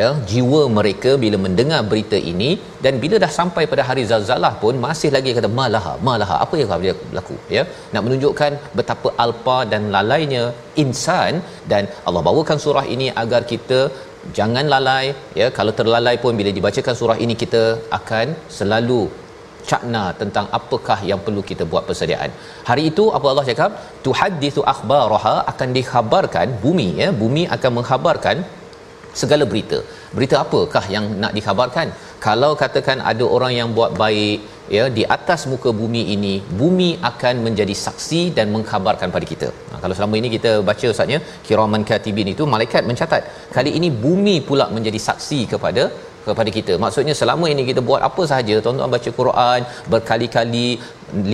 ya 0.00 0.08
jiwa 0.30 0.62
mereka 0.78 1.10
bila 1.24 1.36
mendengar 1.44 1.80
berita 1.90 2.18
ini. 2.32 2.50
Dan 2.84 2.94
bila 3.02 3.16
dah 3.24 3.30
sampai 3.38 3.64
pada 3.72 3.82
hari 3.88 4.02
zalzalah 4.10 4.52
pun 4.62 4.74
masih 4.86 5.10
lagi 5.16 5.30
kata 5.38 5.50
malaha 5.60 5.94
malaha 6.08 6.36
apa 6.44 6.54
yang 6.60 6.82
dia 6.86 6.94
berlaku? 7.02 7.36
Ya 7.56 7.62
nak 7.92 8.02
menunjukkan 8.06 8.52
betapa 8.78 9.10
alpa 9.24 9.58
dan 9.72 9.84
lalainya 9.96 10.44
insan. 10.84 11.34
Dan 11.72 11.84
Allah 12.08 12.22
bawakan 12.28 12.60
surah 12.66 12.86
ini 12.96 13.08
agar 13.24 13.42
kita 13.52 13.80
jangan 14.38 14.66
lalai 14.74 15.04
ya 15.40 15.48
kalau 15.58 15.72
terlalai 15.78 16.16
pun 16.24 16.32
bila 16.40 16.50
dibacakan 16.58 16.94
surah 17.00 17.18
ini 17.24 17.34
kita 17.42 17.62
akan 17.98 18.26
selalu 18.58 19.02
cakna 19.70 20.04
tentang 20.20 20.46
apakah 20.58 20.98
yang 21.10 21.20
perlu 21.26 21.42
kita 21.50 21.64
buat 21.72 21.84
persediaan. 21.88 22.30
Hari 22.68 22.82
itu 22.90 23.04
apa 23.18 23.26
Allah 23.32 23.46
cakap? 23.50 23.70
Tuhaddithu 24.06 24.62
akhbaraha 24.72 25.34
akan 25.52 25.68
dikhabarkan 25.78 26.46
bumi 26.64 26.88
ya, 27.02 27.08
bumi 27.22 27.42
akan 27.56 27.70
mengkhabarkan 27.78 28.38
segala 29.20 29.44
berita. 29.50 29.78
Berita 30.16 30.36
apakah 30.44 30.84
yang 30.94 31.04
nak 31.22 31.32
dikhabarkan? 31.38 31.88
Kalau 32.26 32.50
katakan 32.62 32.98
ada 33.10 33.24
orang 33.36 33.52
yang 33.58 33.68
buat 33.78 33.92
baik 34.02 34.38
ya 34.76 34.84
di 34.96 35.02
atas 35.16 35.40
muka 35.52 35.70
bumi 35.80 36.02
ini, 36.14 36.34
bumi 36.60 36.88
akan 37.10 37.34
menjadi 37.46 37.74
saksi 37.84 38.22
dan 38.38 38.46
mengkhabarkan 38.54 39.10
pada 39.16 39.26
kita. 39.32 39.48
Nah, 39.70 39.78
kalau 39.82 39.94
selama 39.98 40.16
ini 40.20 40.30
kita 40.36 40.52
baca 40.70 40.86
ustaznya 40.94 41.20
kiraman 41.46 41.84
katibin 41.90 42.30
itu 42.34 42.44
malaikat 42.54 42.82
mencatat. 42.90 43.22
Kali 43.56 43.72
ini 43.80 43.90
bumi 44.04 44.36
pula 44.48 44.66
menjadi 44.76 45.00
saksi 45.08 45.40
kepada 45.54 45.84
kepada 46.26 46.50
kita. 46.56 46.72
Maksudnya 46.84 47.14
selama 47.20 47.46
ini 47.52 47.62
kita 47.70 47.80
buat 47.88 48.00
apa 48.08 48.22
sahaja, 48.30 48.54
tuan-tuan 48.64 48.94
baca 48.94 49.10
Quran 49.18 49.60
berkali-kali 49.92 50.68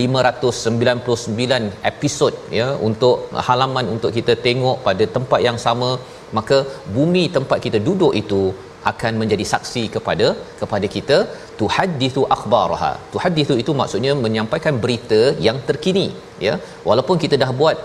599 0.01 1.69
episod 1.91 2.33
ya 2.59 2.67
untuk 2.87 3.15
halaman 3.47 3.85
untuk 3.95 4.11
kita 4.17 4.35
tengok 4.47 4.77
pada 4.87 5.05
tempat 5.15 5.39
yang 5.47 5.57
sama 5.65 5.89
maka 6.37 6.59
bumi 6.97 7.23
tempat 7.37 7.57
kita 7.65 7.79
duduk 7.87 8.13
itu 8.21 8.43
akan 8.91 9.13
menjadi 9.21 9.45
saksi 9.51 9.83
kepada 9.95 10.27
kepada 10.61 10.87
kita 10.95 11.17
tuhaddithu 11.59 12.21
akhbaraha. 12.35 12.91
Tuhaddithu 13.13 13.55
itu 13.61 13.71
maksudnya 13.81 14.13
menyampaikan 14.25 14.75
berita 14.83 15.21
yang 15.47 15.57
terkini 15.69 16.07
ya. 16.47 16.55
Walaupun 16.89 17.17
kita 17.23 17.37
dah 17.43 17.51
buat 17.61 17.77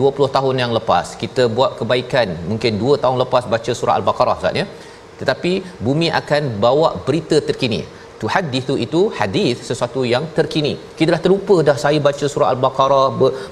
20 0.00 0.36
tahun 0.36 0.56
yang 0.62 0.72
lepas 0.78 1.16
kita 1.22 1.44
buat 1.58 1.72
kebaikan 1.80 2.28
mungkin 2.50 2.72
2 2.84 3.02
tahun 3.04 3.18
lepas 3.24 3.46
baca 3.54 3.74
surah 3.80 3.96
al-baqarah 4.00 4.36
Ustaz 4.40 4.60
ya. 4.62 4.66
Tetapi 5.20 5.52
bumi 5.86 6.08
akan 6.20 6.42
bawa 6.66 6.88
berita 7.08 7.38
terkini 7.48 7.80
tuhaddithu 8.22 8.74
itu 8.84 9.00
hadis 9.18 9.56
sesuatu 9.68 10.00
yang 10.12 10.24
terkini. 10.36 10.72
Kita 10.98 11.08
dah 11.14 11.20
terlupa 11.24 11.56
dah 11.68 11.76
saya 11.84 11.98
baca 12.06 12.26
surah 12.32 12.48
al-baqarah 12.54 13.06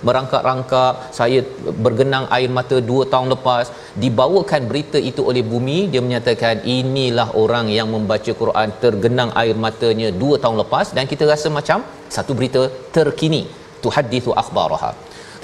merangkak-rangkak 0.07 0.93
saya 1.19 1.41
bergenang 1.85 2.27
air 2.37 2.51
mata 2.59 2.77
2 2.91 3.11
tahun 3.13 3.29
lepas. 3.35 3.67
Dibawakan 4.05 4.63
berita 4.71 5.01
itu 5.11 5.23
oleh 5.31 5.43
bumi 5.53 5.79
dia 5.95 6.03
menyatakan 6.07 6.63
inilah 6.79 7.29
orang 7.43 7.69
yang 7.79 7.91
membaca 7.95 8.33
Quran 8.43 8.71
tergenang 8.85 9.33
air 9.43 9.57
matanya 9.67 10.11
2 10.25 10.43
tahun 10.45 10.57
lepas 10.63 10.87
dan 10.99 11.07
kita 11.13 11.27
rasa 11.33 11.51
macam 11.59 11.81
satu 12.17 12.33
berita 12.39 12.63
terkini 12.97 13.43
tuhaddithu 13.85 14.33
akhbaraha. 14.43 14.93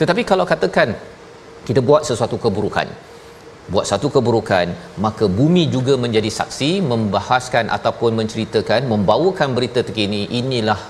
Tetapi 0.00 0.22
kalau 0.30 0.46
katakan 0.52 0.88
kita 1.68 1.80
buat 1.88 2.02
sesuatu 2.08 2.36
keburukan 2.44 2.88
buat 3.74 3.86
satu 3.90 4.08
keburukan 4.14 4.66
maka 5.04 5.24
bumi 5.38 5.62
juga 5.76 5.94
menjadi 6.04 6.30
saksi 6.38 6.70
membahaskan 6.90 7.66
ataupun 7.76 8.12
menceritakan 8.20 8.82
membawakan 8.92 9.48
berita 9.56 9.80
terkini 9.88 10.20
inilah 10.40 10.80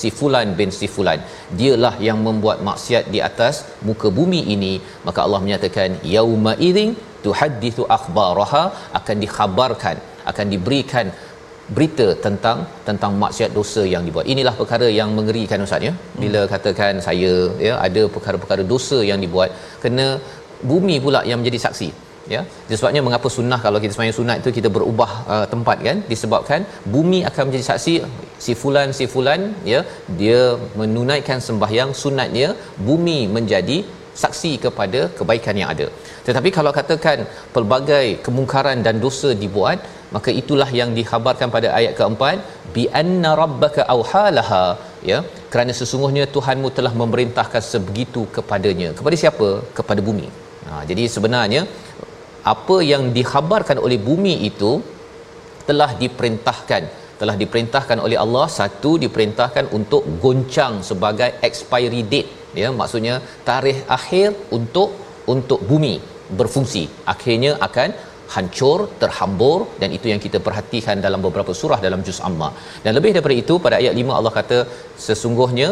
si 0.00 0.08
fulan 0.18 0.48
bin 0.58 0.70
si 0.78 0.86
fulan 0.94 1.20
dialah 1.58 1.94
yang 2.06 2.18
membuat 2.26 2.58
maksiat 2.68 3.04
di 3.14 3.20
atas 3.28 3.54
muka 3.88 4.10
bumi 4.18 4.40
ini 4.54 4.72
maka 5.06 5.20
Allah 5.26 5.40
menyatakan 5.44 5.92
yauma 6.16 6.54
idzin 6.68 6.90
tuhaddithu 7.26 7.84
akhbaraha 7.98 8.64
akan 9.00 9.16
dikhabarkan 9.24 9.96
akan 10.32 10.46
diberikan 10.54 11.08
berita 11.76 12.06
tentang 12.24 12.58
tentang 12.88 13.12
maksiat 13.22 13.50
dosa 13.58 13.82
yang 13.92 14.02
dibuat. 14.06 14.26
Inilah 14.32 14.54
perkara 14.58 14.88
yang 14.98 15.10
mengerikan 15.18 15.64
ustaz 15.66 15.86
ya. 15.88 15.92
Bila 16.22 16.40
katakan 16.52 17.02
saya 17.06 17.32
ya 17.68 17.74
ada 17.86 18.02
perkara-perkara 18.14 18.62
dosa 18.72 18.98
yang 19.10 19.18
dibuat 19.24 19.50
kena 19.84 20.06
bumi 20.70 20.96
pula 21.04 21.20
yang 21.30 21.38
menjadi 21.40 21.60
saksi 21.66 21.88
ya 22.34 22.40
sebabnya 22.80 23.02
mengapa 23.06 23.28
sunnah 23.36 23.58
kalau 23.66 23.78
kita 23.82 23.92
sembahyang 23.94 24.16
sunat 24.20 24.36
itu 24.42 24.50
kita 24.58 24.68
berubah 24.76 25.10
uh, 25.34 25.46
tempat 25.52 25.78
kan? 25.88 25.98
Disebabkan 26.12 26.62
bumi 26.94 27.20
akan 27.30 27.42
menjadi 27.48 27.66
saksi 27.70 27.94
si 28.46 28.54
fulan 28.62 28.90
si 28.98 29.06
fulan 29.12 29.42
ya 29.72 29.82
dia 30.20 30.40
menunaikan 30.80 31.40
sembahyang 31.48 31.92
sunatnya 32.02 32.48
bumi 32.88 33.18
menjadi 33.36 33.78
saksi 34.22 34.52
kepada 34.64 35.00
kebaikan 35.18 35.56
yang 35.60 35.70
ada. 35.74 35.86
Tetapi 36.26 36.48
kalau 36.56 36.72
katakan 36.78 37.18
pelbagai 37.54 38.06
kemungkaran 38.26 38.80
dan 38.86 38.96
dosa 39.04 39.30
dibuat 39.42 39.78
maka 40.14 40.30
itulah 40.40 40.68
yang 40.80 40.90
dikhabarkan 40.98 41.48
pada 41.56 41.68
ayat 41.78 41.92
keempat 41.98 42.36
bi 42.74 42.84
anna 43.00 43.30
rabbaka 43.42 43.82
auhalaha 43.94 44.64
ya 45.10 45.18
kerana 45.52 45.72
sesungguhnya 45.80 46.24
Tuhanmu 46.36 46.68
telah 46.78 46.92
memerintahkan 47.02 47.62
sebegitu 47.72 48.22
kepadanya. 48.36 48.90
Kepada 48.98 49.16
siapa? 49.22 49.48
Kepada 49.78 50.00
bumi. 50.08 50.28
Ha, 50.68 50.82
jadi 50.90 51.04
sebenarnya 51.14 51.60
apa 52.52 52.76
yang 52.92 53.02
dikhabarkan 53.16 53.78
oleh 53.86 53.98
bumi 54.08 54.34
itu 54.50 54.72
telah 55.68 55.90
diperintahkan. 56.02 56.82
Telah 57.20 57.36
diperintahkan 57.42 57.98
oleh 58.06 58.18
Allah 58.24 58.46
satu 58.58 58.90
diperintahkan 59.04 59.64
untuk 59.78 60.02
goncang 60.24 60.74
sebagai 60.88 61.30
expiry 61.48 62.02
date. 62.12 62.30
Ya 62.60 62.68
maksudnya 62.80 63.14
tarikh 63.48 63.78
akhir 63.96 64.28
untuk 64.58 64.90
untuk 65.34 65.60
bumi 65.70 65.94
berfungsi. 66.40 66.84
Akhirnya 67.12 67.52
akan 67.68 67.88
hancur 68.34 68.78
terhambur 69.00 69.58
dan 69.80 69.90
itu 69.96 70.06
yang 70.12 70.20
kita 70.26 70.38
perhatikan 70.46 71.02
dalam 71.06 71.20
beberapa 71.26 71.52
surah 71.60 71.80
dalam 71.86 72.00
juz 72.06 72.20
amma. 72.28 72.50
Dan 72.84 72.92
lebih 72.98 73.10
daripada 73.16 73.36
itu 73.42 73.54
pada 73.66 73.76
ayat 73.82 73.94
5 74.02 74.18
Allah 74.18 74.32
kata 74.38 74.58
sesungguhnya 75.06 75.68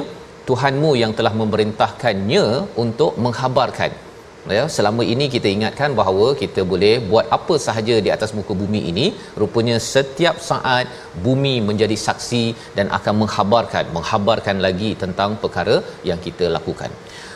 Tuhanmu 0.48 0.90
yang 1.02 1.12
telah 1.18 1.32
memerintahkannya 1.40 2.44
untuk 2.82 3.12
menghabarkan 3.24 3.92
ya 4.56 4.64
selama 4.76 5.02
ini 5.12 5.26
kita 5.34 5.48
ingatkan 5.56 5.90
bahawa 6.00 6.26
kita 6.42 6.60
boleh 6.72 6.94
buat 7.10 7.26
apa 7.36 7.54
sahaja 7.66 7.96
di 8.06 8.10
atas 8.16 8.30
muka 8.38 8.52
bumi 8.62 8.80
ini 8.90 9.06
rupanya 9.42 9.76
setiap 9.92 10.36
saat 10.50 10.86
bumi 11.26 11.54
menjadi 11.68 11.96
saksi 12.06 12.44
dan 12.78 12.88
akan 12.98 13.14
menghabarkan 13.22 13.84
menghabarkan 13.96 14.58
lagi 14.66 14.90
tentang 15.02 15.32
perkara 15.44 15.76
yang 16.10 16.20
kita 16.26 16.48
lakukan. 16.56 16.92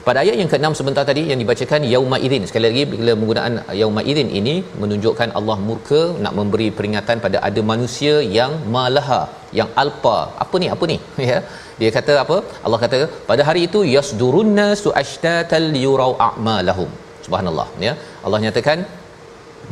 Pada 0.06 0.18
ayat 0.24 0.36
yang 0.40 0.50
ke-6 0.52 0.78
sebentar 0.78 1.04
tadi 1.08 1.22
yang 1.30 1.40
dibacakan 1.42 1.82
yauma 1.92 2.16
idzin 2.26 2.44
sekali 2.48 2.64
lagi 2.68 2.84
bila 2.92 3.12
menggunakan 3.20 3.54
yauma 3.80 4.02
idzin 4.10 4.30
ini 4.40 4.54
menunjukkan 4.82 5.30
Allah 5.38 5.56
murka 5.68 6.00
nak 6.24 6.34
memberi 6.38 6.68
peringatan 6.76 7.16
pada 7.24 7.38
ada 7.48 7.60
manusia 7.72 8.14
yang 8.38 8.52
malaha 8.76 9.22
yang 9.58 9.68
alpa. 9.82 10.18
Apa 10.44 10.56
ni? 10.62 10.68
Apa 10.76 10.84
ni? 10.92 10.98
Ya 11.30 11.40
dia 11.80 11.90
kata 11.96 12.14
apa? 12.24 12.36
Allah 12.66 12.78
kata 12.84 12.98
pada 13.30 13.42
hari 13.48 13.60
itu 13.68 13.80
yasdurunna 13.96 14.66
suashtatal 14.84 15.68
yurau 15.84 16.12
a'malahum. 16.28 16.90
Subhanallah 17.26 17.68
ya. 17.86 17.92
Allah 18.24 18.40
nyatakan 18.46 18.80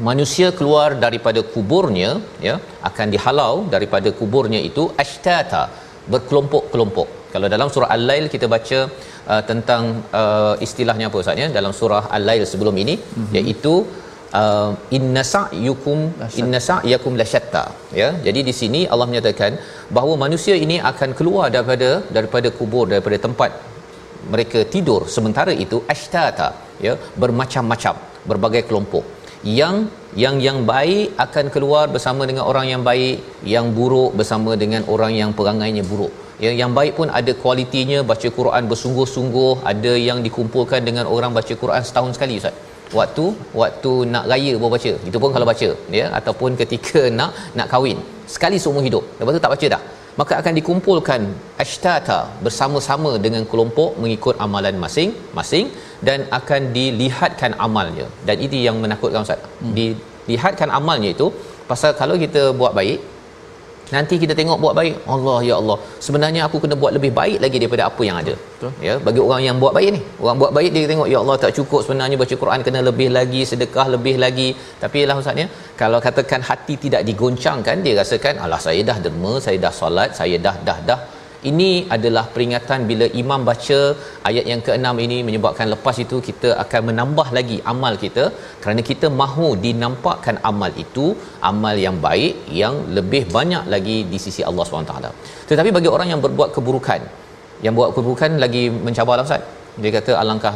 manusia 0.09 0.49
keluar 0.59 0.89
daripada 1.05 1.41
kuburnya 1.55 2.11
ya 2.47 2.55
akan 2.89 3.07
dihalau 3.15 3.55
daripada 3.75 4.09
kuburnya 4.21 4.61
itu 4.71 4.85
ashtata 5.05 5.63
berkelompok-kelompok. 6.13 7.09
Kalau 7.35 7.49
dalam 7.55 7.69
surah 7.75 7.91
al-lail 7.97 8.27
kita 8.35 8.47
baca 8.55 8.79
uh, 9.33 9.43
tentang 9.51 9.83
uh, 10.21 10.55
istilahnya 10.67 11.07
apa 11.11 11.23
ustaz 11.23 11.43
ya? 11.45 11.49
Dalam 11.59 11.73
surah 11.81 12.03
al-lail 12.19 12.45
sebelum 12.53 12.77
ini 12.83 12.95
mm-hmm. 12.99 13.33
iaitu 13.39 13.75
uh, 14.41 14.71
inna 14.97 15.23
sa'yukum 15.33 15.99
inna 16.41 16.61
sa'yakum 16.69 17.15
lasyatta. 17.21 17.65
Ya 18.01 18.09
jadi 18.27 18.43
di 18.49 18.55
sini 18.61 18.81
Allah 18.93 19.07
menyatakan 19.13 19.55
bahawa 19.97 20.15
manusia 20.25 20.57
ini 20.67 20.77
akan 20.91 21.13
keluar 21.19 21.47
daripada 21.57 21.91
daripada 22.17 22.51
kubur 22.59 22.85
daripada 22.93 23.19
tempat 23.27 23.53
mereka 24.33 24.61
tidur. 24.75 25.01
Sementara 25.17 25.55
itu 25.65 25.79
ashtata 25.95 26.49
ya 26.87 26.95
bermacam-macam 27.23 27.97
berbagai 28.31 28.65
kelompok. 28.69 29.05
Yang 29.61 29.77
yang 30.23 30.37
yang 30.47 30.59
baik 30.71 31.15
akan 31.25 31.47
keluar 31.55 31.85
bersama 31.95 32.23
dengan 32.29 32.45
orang 32.51 32.67
yang 32.73 32.83
baik 32.91 33.17
yang 33.55 33.67
buruk 33.79 34.13
bersama 34.21 34.53
dengan 34.63 34.83
orang 34.95 35.13
yang 35.21 35.31
perangainya 35.39 35.85
buruk. 35.91 36.15
Ya 36.45 36.51
yang 36.61 36.73
baik 36.79 36.93
pun 36.99 37.09
ada 37.19 37.33
kualitinya 37.43 37.99
baca 38.11 38.29
Quran 38.39 38.65
bersungguh-sungguh 38.71 39.53
ada 39.73 39.93
yang 40.09 40.19
dikumpulkan 40.27 40.81
dengan 40.89 41.05
orang 41.17 41.31
baca 41.39 41.55
Quran 41.63 41.83
setahun 41.89 42.13
sekali 42.17 42.35
ustaz 42.41 42.57
waktu 42.99 43.25
waktu 43.61 43.93
nak 44.15 44.25
raya 44.33 44.53
baru 44.61 44.73
baca. 44.77 44.93
Itu 45.09 45.19
pun 45.23 45.31
kalau 45.35 45.47
baca 45.51 45.69
ya 45.99 46.07
ataupun 46.19 46.51
ketika 46.61 47.03
nak 47.19 47.31
nak 47.59 47.69
kahwin. 47.73 48.01
Sekali 48.35 48.57
seumur 48.63 48.83
hidup. 48.89 49.05
Lepas 49.19 49.33
tu 49.37 49.43
tak 49.47 49.55
baca 49.55 49.69
dah. 49.75 49.83
Maka 50.21 50.35
akan 50.41 50.55
dikumpulkan 50.59 51.21
ashtata 51.63 52.19
bersama-sama 52.45 53.11
dengan 53.25 53.43
kelompok 53.51 53.91
mengikut 54.03 54.35
amalan 54.45 54.77
masing-masing 54.85 55.67
dan 56.09 56.25
akan 56.39 56.73
dilihatkan 56.77 57.53
amalnya. 57.67 58.07
Dan 58.29 58.37
ini 58.47 58.61
yang 58.67 58.79
menakutkan 58.85 59.27
ustaz. 59.27 59.43
Hmm. 59.45 59.75
dilihatkan 59.79 60.71
amalnya 60.79 61.11
itu 61.17 61.29
pasal 61.71 61.93
kalau 62.01 62.17
kita 62.25 62.43
buat 62.61 62.73
baik 62.79 62.99
nanti 63.95 64.15
kita 64.23 64.35
tengok 64.41 64.59
buat 64.65 64.75
baik. 64.79 64.97
Allah 65.15 65.39
ya 65.49 65.55
Allah. 65.61 65.77
Sebenarnya 66.07 66.41
aku 66.47 66.57
kena 66.63 66.77
buat 66.83 66.93
lebih 66.97 67.11
baik 67.21 67.39
lagi 67.45 67.57
daripada 67.63 67.85
apa 67.91 68.03
yang 68.09 68.19
ada. 68.23 68.35
Betul. 68.53 68.73
ya 68.87 68.95
bagi 69.07 69.21
orang 69.27 69.43
yang 69.47 69.57
buat 69.63 69.73
baik 69.79 69.91
ni. 69.97 70.01
Orang 70.25 70.39
buat 70.43 70.53
baik 70.59 70.71
dia 70.77 70.87
tengok 70.93 71.09
ya 71.13 71.19
Allah 71.23 71.37
tak 71.45 71.53
cukup 71.59 71.81
sebenarnya 71.87 72.17
baca 72.23 72.35
Quran 72.43 72.61
kena 72.69 72.81
lebih 72.89 73.09
lagi 73.19 73.43
sedekah 73.51 73.87
lebih 73.97 74.17
lagi. 74.25 74.49
Tapi 74.85 75.07
lah 75.11 75.17
ustaz 75.23 75.43
ya 75.43 75.49
kalau 75.83 76.01
katakan 76.07 76.43
hati 76.51 76.77
tidak 76.87 77.05
digoncangkan 77.11 77.85
dia 77.87 77.95
rasakan 78.01 78.37
alah 78.47 78.61
saya 78.69 78.83
dah 78.91 78.99
derma 79.07 79.35
saya 79.47 79.61
dah 79.67 79.75
solat 79.81 80.11
saya 80.21 80.39
dah 80.47 80.57
dah 80.69 80.79
dah 80.91 81.01
ini 81.51 81.71
adalah 81.97 82.25
peringatan 82.35 82.81
bila 82.91 83.07
imam 83.23 83.41
baca 83.49 83.81
ayat 84.31 84.45
yang 84.53 84.61
ke-6 84.67 84.95
ini 85.07 85.19
menyebabkan 85.29 85.67
lepas 85.75 85.97
itu 86.05 86.19
kita 86.29 86.51
akan 86.65 86.81
menambah 86.91 87.29
lagi 87.39 87.59
amal 87.73 87.95
kita. 88.05 88.25
Kerana 88.63 88.83
kita 88.91 89.07
mahu 89.23 89.49
dinampakkan 89.67 90.39
amal 90.51 90.73
itu 90.85 91.07
amal 91.51 91.77
yang 91.87 91.99
baik 92.07 92.35
yang 92.63 92.77
lebih 92.99 93.23
banyak 93.37 93.65
lagi 93.75 93.99
di 94.13 94.19
sisi 94.25 94.43
Allah 94.51 94.65
SWT 94.67 94.95
tetapi 95.51 95.71
bagi 95.77 95.91
orang 95.97 96.09
yang 96.13 96.21
berbuat 96.25 96.51
keburukan 96.57 97.03
yang 97.65 97.75
buat 97.79 97.91
keburukan 97.97 98.33
lagi 98.45 98.65
mencabar 98.87 99.23
Ustaz. 99.27 99.45
Dia 99.83 99.91
kata 99.97 100.13
alangkah 100.23 100.55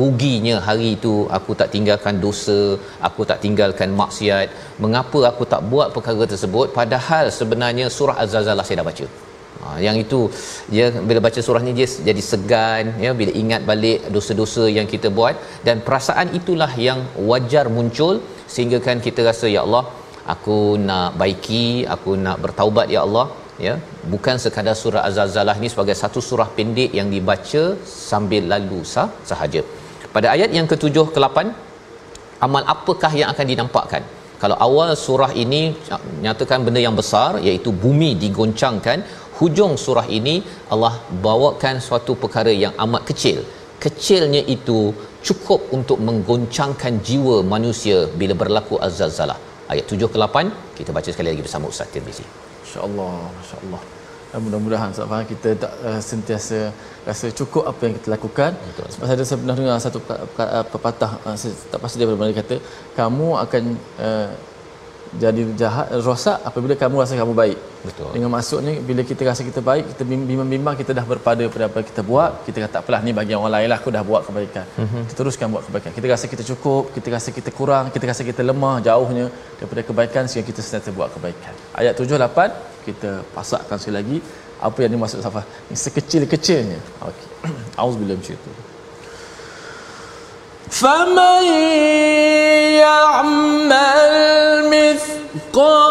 ruginya 0.00 0.56
hari 0.66 0.88
itu 0.96 1.12
aku 1.36 1.52
tak 1.60 1.68
tinggalkan 1.74 2.14
dosa 2.24 2.58
aku 3.08 3.22
tak 3.30 3.38
tinggalkan 3.44 3.92
maksiat. 4.00 4.48
Mengapa 4.84 5.20
aku 5.30 5.44
tak 5.52 5.62
buat 5.72 5.88
perkara 5.96 6.26
tersebut? 6.32 6.66
Padahal 6.80 7.26
sebenarnya 7.38 7.88
surah 7.96 8.18
az-zalzalah 8.24 8.66
saya 8.68 8.78
dah 8.80 8.88
baca 8.90 9.06
Ha, 9.62 9.68
yang 9.84 9.96
itu 10.02 10.18
dia 10.72 10.86
bila 11.08 11.20
baca 11.26 11.40
surah 11.46 11.62
ni 11.66 11.72
dia 11.78 11.86
jadi 12.08 12.22
segan 12.30 12.84
ya 13.04 13.10
bila 13.20 13.32
ingat 13.42 13.62
balik 13.70 14.06
dosa-dosa 14.16 14.64
yang 14.78 14.86
kita 14.92 15.10
buat. 15.18 15.34
Dan 15.66 15.76
perasaan 15.86 16.28
itulah 16.40 16.70
yang 16.88 17.00
wajar 17.30 17.66
muncul 17.76 18.14
sehingga 18.54 18.78
kan 18.86 18.98
kita 19.06 19.22
rasa 19.30 19.48
ya 19.56 19.62
Allah 19.66 19.84
aku 20.34 20.58
nak 20.88 21.10
baiki 21.20 21.66
aku 21.94 22.12
nak 22.26 22.38
bertaubat 22.46 22.88
ya 22.96 23.02
Allah. 23.08 23.26
Ya 23.66 23.74
bukan 24.12 24.36
sekadar 24.42 24.74
surah 24.82 25.02
az-zalzalah 25.06 25.56
ni 25.62 25.68
sebagai 25.72 25.96
satu 26.02 26.20
surah 26.28 26.48
pendek 26.56 26.90
yang 26.98 27.08
dibaca 27.14 27.62
sambil 28.10 28.44
lalu 28.52 28.80
sah 28.92 29.08
sahaja. 29.30 29.62
Pada 30.14 30.28
ayat 30.34 30.50
yang 30.58 30.66
ke-7 30.70 30.94
ke-8 31.14 31.38
amal 32.46 32.62
apakah 32.74 33.12
yang 33.20 33.28
akan 33.34 33.46
dinampakkan? 33.52 34.02
Kalau 34.42 34.56
awal 34.66 34.90
surah 35.04 35.30
ini 35.42 35.60
nyatakan 36.24 36.62
benda 36.66 36.80
yang 36.84 36.96
besar 37.00 37.30
iaitu 37.46 37.70
bumi 37.84 38.10
digoncangkan 38.24 38.98
hujung 39.40 39.74
surah 39.84 40.06
ini 40.18 40.34
Allah 40.74 40.94
bawakan 41.26 41.76
suatu 41.86 42.14
perkara 42.24 42.54
yang 42.64 42.74
amat 42.86 43.04
kecil 43.10 43.38
kecilnya 43.84 44.42
itu 44.56 44.80
cukup 45.28 45.60
untuk 45.78 45.98
menggoncangkan 46.08 46.94
jiwa 47.08 47.36
manusia 47.54 47.98
bila 48.20 48.36
berlaku 48.42 48.76
az-zalzalah 48.88 49.38
ayat 49.72 49.86
7 49.96 50.12
ke 50.12 50.18
8 50.26 50.78
kita 50.80 50.90
baca 50.98 51.10
sekali 51.14 51.30
lagi 51.32 51.44
bersama 51.46 51.70
Ustaz 51.72 51.90
Tirmizi 51.94 52.26
masya-Allah. 52.68 53.82
Dan 54.28 54.38
mudah-mudahan 54.44 54.88
Ustaz 54.92 55.08
Faham 55.10 55.24
kita 55.32 55.50
tak 55.62 55.72
uh, 55.88 56.00
sentiasa 56.10 56.58
rasa 57.08 57.26
cukup 57.38 57.62
apa 57.70 57.80
yang 57.88 57.94
kita 57.98 58.08
lakukan. 58.16 58.52
Betul. 58.68 58.86
Sebab 58.92 59.04
saya 59.08 59.16
ada 59.16 59.36
pernah 59.42 59.56
dengar 59.60 59.76
satu 59.86 59.98
pepatah 60.72 61.12
uh, 61.24 61.36
saya 61.40 61.52
tak 61.72 61.80
pasti 61.82 61.96
dia 62.00 62.18
mana 62.22 62.34
kata 62.42 62.56
kamu 62.98 63.28
akan 63.44 63.62
uh, 64.08 64.28
jadi 65.13 65.41
jahat 65.61 65.87
rosak 66.05 66.41
apabila 66.49 66.73
kamu 66.73 66.95
rasa 67.03 67.13
kamu 67.13 67.33
baik. 67.37 67.57
Betul. 67.85 68.09
Dengan 68.15 68.29
maksudnya 68.33 68.73
bila 68.89 69.01
kita 69.05 69.21
rasa 69.29 69.45
kita 69.45 69.61
baik, 69.61 69.93
kita 69.93 70.03
bimbang-bimbang 70.09 70.75
kita 70.81 70.91
dah 70.97 71.05
berpada 71.05 71.43
pada 71.53 71.65
apa 71.69 71.79
kita 71.89 72.01
buat, 72.01 72.31
kita 72.49 72.57
kata 72.65 72.71
tak 72.73 72.81
apalah 72.81 73.01
ni 73.05 73.11
bagi 73.19 73.37
orang 73.37 73.53
lain 73.55 73.67
lah 73.71 73.77
aku 73.77 73.93
dah 73.93 74.01
buat 74.01 74.25
kebaikan. 74.27 74.65
Mm-hmm. 74.65 75.03
Kita 75.05 75.17
teruskan 75.21 75.47
buat 75.53 75.63
kebaikan. 75.69 75.91
Kita 75.97 76.07
rasa 76.13 76.25
kita 76.33 76.43
cukup, 76.51 76.83
kita 76.97 77.07
rasa 77.13 77.29
kita 77.37 77.49
kurang, 77.53 77.93
kita 77.93 78.05
rasa 78.09 78.25
kita 78.25 78.41
lemah 78.49 78.75
jauhnya 78.87 79.25
daripada 79.61 79.81
kebaikan 79.89 80.23
sehingga 80.25 80.49
kita 80.49 80.59
sentiasa 80.65 80.89
buat 80.97 81.13
kebaikan. 81.13 81.53
Ayat 81.77 81.93
7 81.93 82.09
8 82.17 82.89
kita 82.89 83.11
pasakkan 83.37 83.77
sekali 83.77 83.95
lagi 84.01 84.17
apa 84.67 84.77
yang 84.81 84.91
dimaksud 84.97 85.21
Safah. 85.21 85.45
Ini 85.69 85.77
sekecil-kecilnya. 85.77 86.79
Okey. 87.05 87.27
Auzubillahi 87.77 88.17
minasyaitanir 88.17 88.71
فمن 90.73 91.43
يعمل 92.81 94.06
مثقال 95.57 95.86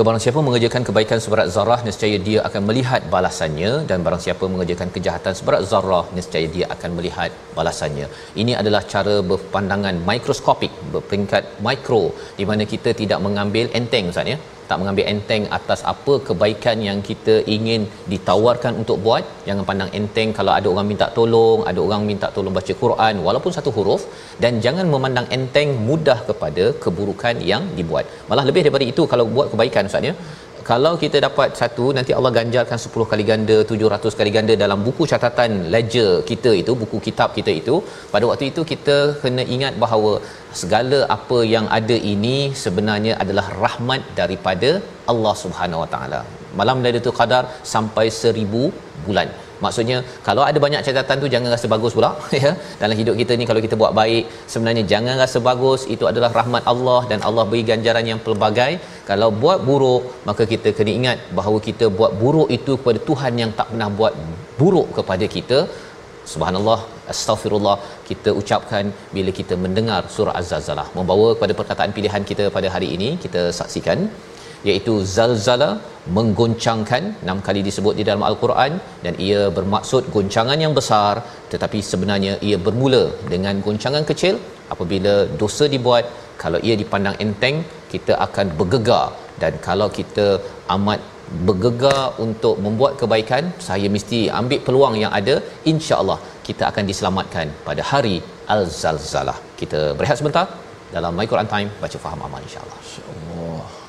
Maka 0.00 0.08
barang 0.08 0.24
siapa 0.24 0.40
mengerjakan 0.44 0.82
kebaikan 0.88 1.18
seberat 1.22 1.48
zarah 1.54 1.76
nescaya 1.86 2.18
dia 2.26 2.38
akan 2.48 2.62
melihat 2.68 3.00
balasannya 3.14 3.72
dan 3.88 3.98
barang 4.04 4.22
siapa 4.26 4.44
mengerjakan 4.52 4.88
kejahatan 4.94 5.34
seberat 5.38 5.62
zarah 5.70 6.06
nescaya 6.16 6.48
dia 6.54 6.66
akan 6.74 6.90
melihat 6.98 7.30
balasannya. 7.56 8.06
Ini 8.42 8.52
adalah 8.60 8.80
cara 8.92 9.16
berpandangan 9.30 10.00
mikroskopik 10.08 10.72
berperingkat 10.94 11.60
mikro 11.66 12.00
di 12.38 12.46
mana 12.50 12.64
kita 12.72 12.96
tidak 13.00 13.20
mengambil 13.26 13.68
enteng 13.80 14.08
Ustaz 14.12 14.32
ya. 14.32 14.38
Tak 14.70 14.78
mengambil 14.80 15.04
enteng 15.12 15.44
atas 15.58 15.80
apa 15.92 16.14
kebaikan 16.28 16.78
yang 16.88 16.98
kita 17.08 17.34
ingin 17.54 17.82
ditawarkan 18.12 18.72
untuk 18.82 18.98
buat. 19.06 19.24
Jangan 19.48 19.64
pandang 19.70 19.90
enteng 19.98 20.30
kalau 20.38 20.52
ada 20.58 20.68
orang 20.72 20.86
minta 20.90 21.06
tolong, 21.16 21.60
ada 21.70 21.80
orang 21.86 22.02
minta 22.10 22.28
tolong 22.36 22.54
baca 22.58 22.74
Quran 22.82 23.14
walaupun 23.26 23.54
satu 23.56 23.72
huruf 23.76 24.04
dan 24.44 24.62
jangan 24.66 24.86
memandang 24.94 25.26
enteng 25.36 25.70
mudah 25.88 26.18
kepada 26.28 26.66
keburukan 26.84 27.36
yang 27.52 27.64
dibuat. 27.78 28.06
Malah 28.30 28.46
lebih 28.50 28.62
daripada 28.64 28.86
itu 28.92 29.04
kalau 29.14 29.26
buat 29.36 29.48
kebaikan 29.54 29.90
Ustaz 29.90 30.08
ya 30.10 30.14
kalau 30.68 30.92
kita 31.02 31.18
dapat 31.26 31.48
satu 31.60 31.84
nanti 31.96 32.12
Allah 32.18 32.32
ganjarkan 32.38 32.78
10 32.84 33.10
kali 33.10 33.24
ganda 33.30 33.56
700 33.70 34.18
kali 34.18 34.30
ganda 34.36 34.54
dalam 34.62 34.80
buku 34.86 35.04
catatan 35.12 35.52
ledger 35.74 36.12
kita 36.30 36.52
itu 36.62 36.72
buku 36.82 36.98
kitab 37.06 37.30
kita 37.38 37.52
itu. 37.60 37.76
Pada 38.14 38.24
waktu 38.30 38.46
itu 38.52 38.62
kita 38.72 38.96
kena 39.22 39.44
ingat 39.56 39.76
bahawa 39.84 40.12
segala 40.62 41.00
apa 41.16 41.38
yang 41.54 41.68
ada 41.78 41.98
ini 42.14 42.36
sebenarnya 42.64 43.14
adalah 43.24 43.46
rahmat 43.64 44.02
daripada 44.20 44.72
Allah 45.12 45.34
Subhanahu 45.44 45.82
Wa 45.84 45.90
Taala. 45.94 46.22
Malam 46.60 46.80
Lailatul 46.86 47.16
Qadar 47.20 47.44
sampai 47.74 48.06
seribu 48.22 48.64
bulan 49.06 49.30
maksudnya 49.64 49.98
kalau 50.28 50.42
ada 50.48 50.58
banyak 50.64 50.82
catatan 50.86 51.16
tu 51.24 51.28
jangan 51.34 51.50
rasa 51.54 51.66
bagus 51.74 51.92
pula 51.98 52.10
ya. 52.42 52.52
Dalam 52.82 52.96
hidup 53.00 53.14
kita 53.20 53.32
ni 53.40 53.46
kalau 53.50 53.62
kita 53.66 53.76
buat 53.82 53.92
baik 54.00 54.24
sebenarnya 54.52 54.84
jangan 54.92 55.16
rasa 55.24 55.40
bagus 55.50 55.82
itu 55.94 56.06
adalah 56.12 56.30
rahmat 56.40 56.64
Allah 56.72 57.00
dan 57.10 57.20
Allah 57.28 57.44
beri 57.50 57.62
ganjaran 57.72 58.06
yang 58.12 58.22
pelbagai. 58.26 58.72
Kalau 59.10 59.28
buat 59.42 59.60
buruk 59.68 60.02
maka 60.30 60.44
kita 60.54 60.70
kena 60.78 60.92
ingat 60.98 61.18
bahawa 61.38 61.60
kita 61.68 61.86
buat 62.00 62.14
buruk 62.22 62.50
itu 62.58 62.74
kepada 62.80 63.00
Tuhan 63.10 63.34
yang 63.42 63.52
tak 63.60 63.68
pernah 63.72 63.90
buat 64.00 64.14
buruk 64.60 64.88
kepada 64.98 65.28
kita. 65.36 65.60
Subhanallah 66.32 66.80
astaghfirullah 67.12 67.76
kita 68.08 68.30
ucapkan 68.40 68.84
bila 69.14 69.30
kita 69.38 69.54
mendengar 69.64 70.00
surah 70.16 70.34
az-zalzalah. 70.40 70.86
Membawa 70.98 71.28
kepada 71.36 71.54
perkataan 71.60 71.92
pilihan 71.96 72.24
kita 72.30 72.44
pada 72.56 72.68
hari 72.74 72.88
ini 72.96 73.08
kita 73.24 73.42
saksikan 73.60 74.00
iaitu 74.68 74.94
zalzala 75.16 75.70
menggoncangkan 76.16 77.02
enam 77.24 77.38
kali 77.46 77.60
disebut 77.68 77.94
di 77.98 78.04
dalam 78.08 78.24
al-Quran 78.28 78.72
dan 79.04 79.14
ia 79.26 79.42
bermaksud 79.58 80.02
goncangan 80.14 80.58
yang 80.64 80.74
besar 80.78 81.14
tetapi 81.52 81.78
sebenarnya 81.90 82.32
ia 82.48 82.58
bermula 82.66 83.04
dengan 83.34 83.56
goncangan 83.66 84.06
kecil. 84.10 84.36
Apabila 84.74 85.14
dosa 85.42 85.64
dibuat 85.74 86.04
kalau 86.42 86.58
ia 86.68 86.74
dipandang 86.82 87.16
enteng 87.24 87.56
kita 87.92 88.14
akan 88.26 88.46
bergegar. 88.60 89.06
Dan 89.42 89.54
kalau 89.66 89.88
kita 89.98 90.26
amat 90.74 91.00
bergegar 91.48 92.00
untuk 92.24 92.54
membuat 92.64 92.92
kebaikan 93.00 93.44
saya 93.68 93.88
mesti 93.96 94.20
ambil 94.40 94.60
peluang 94.66 94.94
yang 95.02 95.12
ada 95.20 95.36
insya-Allah 95.72 96.18
kita 96.48 96.64
akan 96.70 96.84
diselamatkan 96.90 97.48
pada 97.68 97.82
hari 97.92 98.16
al-zalzalah. 98.54 99.38
Kita 99.60 99.82
berehat 99.98 100.18
sebentar 100.22 100.46
dalam 100.96 101.14
my 101.20 101.28
Quran 101.32 101.50
time 101.54 101.70
baca 101.84 101.98
faham 102.06 102.22
amal 102.28 102.42
insya-Allah. 102.48 102.78
insya-Allah 102.84 103.79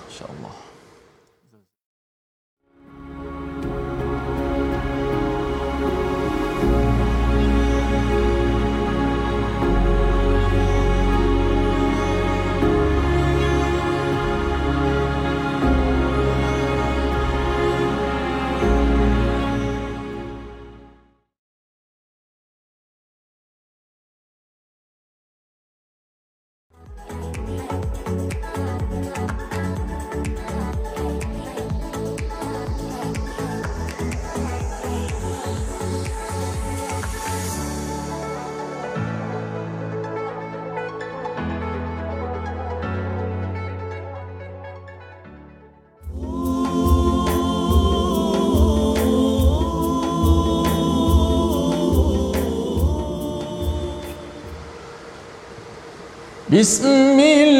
بسم 56.53 57.21
الله 57.21 57.60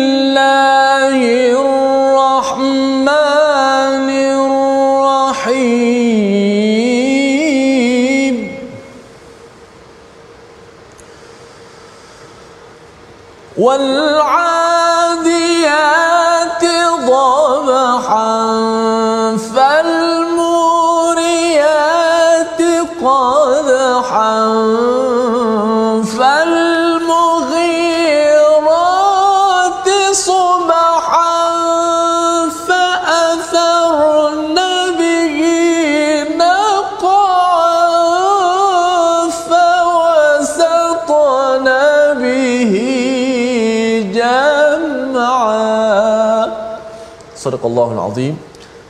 Allahul 47.72 48.04
Azim. 48.08 48.36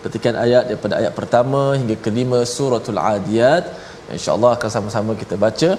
Petikan 0.03 0.35
ayat 0.43 0.63
daripada 0.69 0.93
ayat 1.01 1.13
pertama 1.19 1.61
hingga 1.79 1.95
kelima 2.05 2.41
suratul 2.55 3.01
Adiyat. 3.13 3.65
Insyaallah 4.17 4.51
akan 4.57 4.69
sama-sama 4.75 5.11
kita 5.21 5.35
baca 5.43 5.69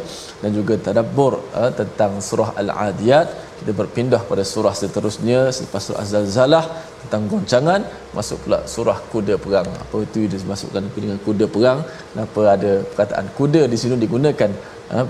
dan 0.43 0.51
juga 0.59 0.75
tadabbur 0.85 1.33
uh, 1.61 1.71
tentang 1.81 2.13
surah 2.29 2.51
Al-Adiyat. 2.63 3.29
Kita 3.61 3.73
berpindah 3.81 4.21
pada 4.31 4.43
surah 4.53 4.75
seterusnya 4.81 5.41
selepas 5.57 5.83
surah 5.89 6.05
Zalzalah 6.13 6.65
tentang 7.03 7.23
goncangan. 7.33 7.81
Masuk 8.17 8.39
pula 8.45 8.59
surah 8.75 8.99
kuda 9.13 9.35
perang. 9.45 9.69
Apa 9.85 9.97
itu 10.07 10.25
dia 10.33 10.41
masukkan 10.53 10.83
dengan 10.97 11.19
kuda 11.27 11.47
perang? 11.55 11.79
Kenapa 12.11 12.41
ada 12.57 12.73
perkataan 12.89 13.27
kuda 13.39 13.63
di 13.73 13.77
sini 13.83 14.01
digunakan 14.07 14.51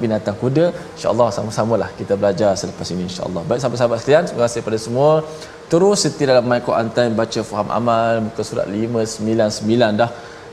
binatang 0.03 0.37
kuda. 0.43 0.67
Insyaallah 0.97 1.29
sama-samalah 1.37 1.91
kita 2.01 2.15
belajar 2.21 2.51
selepas 2.61 2.87
ini 2.95 3.03
insyaallah. 3.11 3.43
Baik 3.49 3.61
sahabat-sahabat 3.63 3.99
sekalian 4.03 4.25
terima 4.29 4.43
kasih 4.47 4.61
kepada 4.63 4.79
semua. 4.87 5.11
Terus 5.73 5.99
setia 6.05 6.27
dalam 6.31 6.47
my 6.51 6.61
Quran 6.69 6.89
time 6.97 7.13
baca 7.21 7.41
faham 7.51 7.69
amal 7.79 8.15
muka 8.27 8.43
surat 8.51 8.67
599 8.71 10.01
dah. 10.01 10.11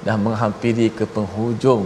Dah 0.07 0.15
menghampiri 0.25 0.87
ke 0.97 1.05
penghujung 1.15 1.81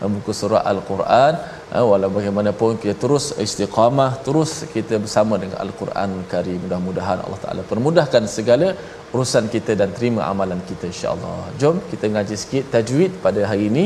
uh, 0.00 0.10
muka 0.14 0.32
surah 0.40 0.62
al-Quran. 0.72 1.32
Uh, 1.76 1.84
walau 1.90 2.08
bagaimanapun 2.16 2.80
kita 2.82 2.94
terus 3.02 3.24
istiqamah 3.44 4.10
terus 4.26 4.52
kita 4.74 4.94
bersama 5.04 5.36
dengan 5.42 5.58
al-Quran 5.64 6.10
Karim. 6.32 6.58
Mudah-mudahan 6.64 7.18
Allah 7.24 7.40
Taala 7.44 7.62
permudahkan 7.72 8.24
segala 8.36 8.68
urusan 9.14 9.46
kita 9.54 9.74
dan 9.80 9.92
terima 9.98 10.22
amalan 10.32 10.62
kita 10.70 10.88
insya-Allah. 10.92 11.52
Jom 11.60 11.76
kita 11.92 12.08
ngaji 12.14 12.36
sikit 12.44 12.64
tajwid 12.74 13.12
pada 13.26 13.42
hari 13.50 13.66
ini. 13.72 13.84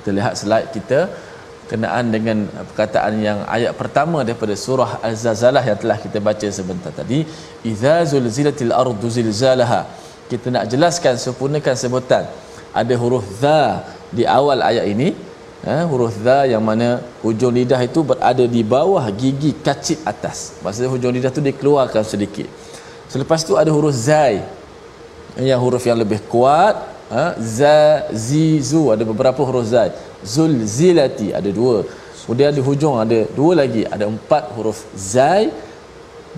Kita 0.00 0.10
lihat 0.18 0.34
slide 0.42 0.68
kita 0.76 1.00
kenaan 1.70 2.12
dengan 2.14 2.44
perkataan 2.68 3.14
yang 3.24 3.38
ayat 3.48 3.72
pertama 3.80 4.20
daripada 4.26 4.54
surah 4.64 5.00
Az-Zalzalah 5.00 5.64
yang 5.64 5.78
telah 5.80 5.98
kita 6.04 6.18
baca 6.20 6.48
sebentar 6.58 6.92
tadi 6.92 7.24
idza 7.64 8.04
zulzilatil 8.10 8.72
ardu 8.72 9.08
zilzalaha. 9.08 9.88
Kita 10.24 10.48
nak 10.48 10.64
jelaskan 10.72 11.20
sempurnakan 11.20 11.74
sebutan. 11.76 12.24
Ada 12.72 12.94
huruf 12.96 13.26
za 13.40 13.84
di 14.08 14.24
awal 14.24 14.60
ayat 14.60 14.88
ini 14.88 15.08
ha, 15.64 15.84
huruf 15.90 16.16
za 16.24 16.48
yang 16.48 16.64
mana 16.64 17.00
hujung 17.24 17.52
lidah 17.52 17.80
itu 17.80 18.00
berada 18.00 18.44
di 18.44 18.62
bawah 18.64 19.04
gigi 19.12 19.52
kacip 19.66 20.00
atas. 20.04 20.56
Maksudnya 20.64 20.90
hujung 20.92 21.12
lidah 21.12 21.30
tu 21.32 21.40
dikeluarkan 21.44 22.04
sedikit. 22.04 22.48
Selepas 23.12 23.44
tu 23.44 23.54
ada 23.60 23.70
huruf 23.70 23.94
zai 23.94 24.42
yang 25.38 25.58
huruf 25.58 25.82
yang 25.82 25.98
lebih 25.98 26.22
kuat 26.30 26.93
ha, 27.14 27.24
za 27.56 27.76
zi 28.26 28.46
zu. 28.70 28.82
Ada 28.94 29.04
beberapa 29.10 29.40
huruf 29.48 29.66
zai 29.74 29.90
zulzilati 30.34 31.28
ada 31.38 31.50
dua. 31.60 31.76
Kemudian 32.24 32.50
di 32.56 32.62
hujung 32.68 32.96
ada 33.04 33.18
dua 33.38 33.52
lagi. 33.62 33.82
Ada 33.94 34.04
empat 34.14 34.44
huruf 34.56 34.78
zai. 34.96 35.44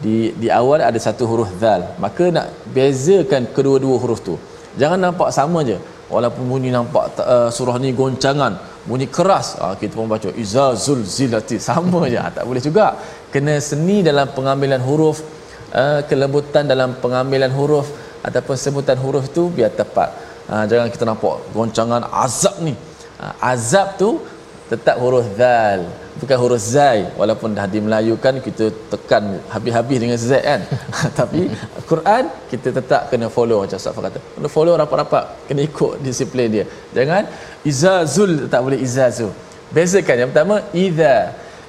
Di 0.05 0.17
di 0.41 0.49
awal 0.61 0.85
ada 0.85 0.99
satu 1.07 1.25
huruf 1.31 1.51
zal. 1.63 1.83
Maka 2.05 2.25
nak 2.37 2.47
bezakan 2.77 3.49
kedua-dua 3.57 3.97
huruf 4.03 4.21
tu 4.29 4.37
jangan 4.81 5.01
nampak 5.01 5.29
sama 5.39 5.65
je. 5.69 5.79
Walaupun 6.07 6.45
bunyi 6.47 6.71
nampak 6.71 7.19
uh, 7.19 7.49
surah 7.57 7.77
ni 7.83 7.91
goncangan 8.01 8.53
bunyi 8.89 9.07
keras. 9.17 9.59
Uh, 9.59 9.75
kita 9.81 9.99
pun 9.99 10.07
baca 10.07 10.31
iza 10.45 10.67
zulzilati 10.85 11.57
sama 11.69 12.01
je. 12.13 12.19
Uh, 12.21 12.31
tak 12.37 12.45
boleh 12.49 12.63
juga. 12.69 12.87
Kena 13.33 13.55
seni 13.71 13.97
dalam 14.09 14.29
pengambilan 14.37 14.83
huruf 14.89 15.19
uh, 15.75 16.01
kelembutan 16.11 16.69
dalam 16.73 16.95
pengambilan 17.03 17.51
huruf 17.59 17.89
ataupun 18.27 18.57
sebutan 18.65 18.99
huruf 19.05 19.25
tu 19.37 19.49
biar 19.57 19.71
tepat 19.81 20.26
uh, 20.53 20.65
jangan 20.71 20.89
kita 20.95 21.05
nampak 21.09 21.35
goncangan 21.57 22.03
azab 22.25 22.57
ni. 22.67 22.75
Ha, 23.17 23.33
azab 23.53 23.97
tu 24.01 24.21
tetap 24.69 24.99
huruf 25.01 25.25
zal 25.39 25.87
bukan 26.21 26.37
huruf 26.43 26.61
zai. 26.61 27.01
Walaupun 27.21 27.57
dah 27.57 27.67
di 27.69 27.79
Melayu 27.85 28.15
kan 28.17 28.41
kita 28.47 28.73
tekan 28.93 29.41
habis-habis 29.53 29.99
dengan 30.03 30.19
z 30.19 30.31
kan. 30.41 30.61
Tapi 31.19 31.53
Quran 31.91 32.25
kita 32.51 32.69
tetap 32.79 33.09
kena 33.13 33.29
follow 33.29 33.65
macam 33.65 33.79
Ustaz 33.81 33.95
kata. 33.95 34.21
Kena 34.37 34.49
follow 34.49 34.75
rapat-rapat 34.81 35.49
kena 35.49 35.61
ikut 35.65 36.01
disiplin 36.07 36.49
dia. 36.49 36.65
Jangan 36.97 37.25
izazul 37.65 38.49
tak 38.53 38.61
boleh 38.65 38.81
izazu 38.81 39.29
bezakan 39.71 40.17
yang 40.23 40.31
pertama 40.31 40.57
iza. 40.73 41.15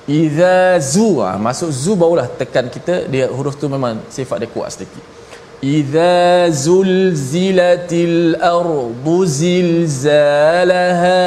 Izazu 0.07 1.19
ha, 1.19 1.35
masuk 1.35 1.67
zu 1.67 1.91
barulah 1.99 2.31
tekan 2.39 2.71
kita 2.71 3.11
dia 3.11 3.27
huruf 3.27 3.59
tu 3.59 3.67
memang 3.67 3.99
sifat 4.07 4.39
dia 4.39 4.47
kuat 4.47 4.71
sedikit 4.71 5.16
إذا 5.62 6.48
زلزلت 6.50 7.92
الأرض 7.92 9.06
زلزالها 9.42 11.22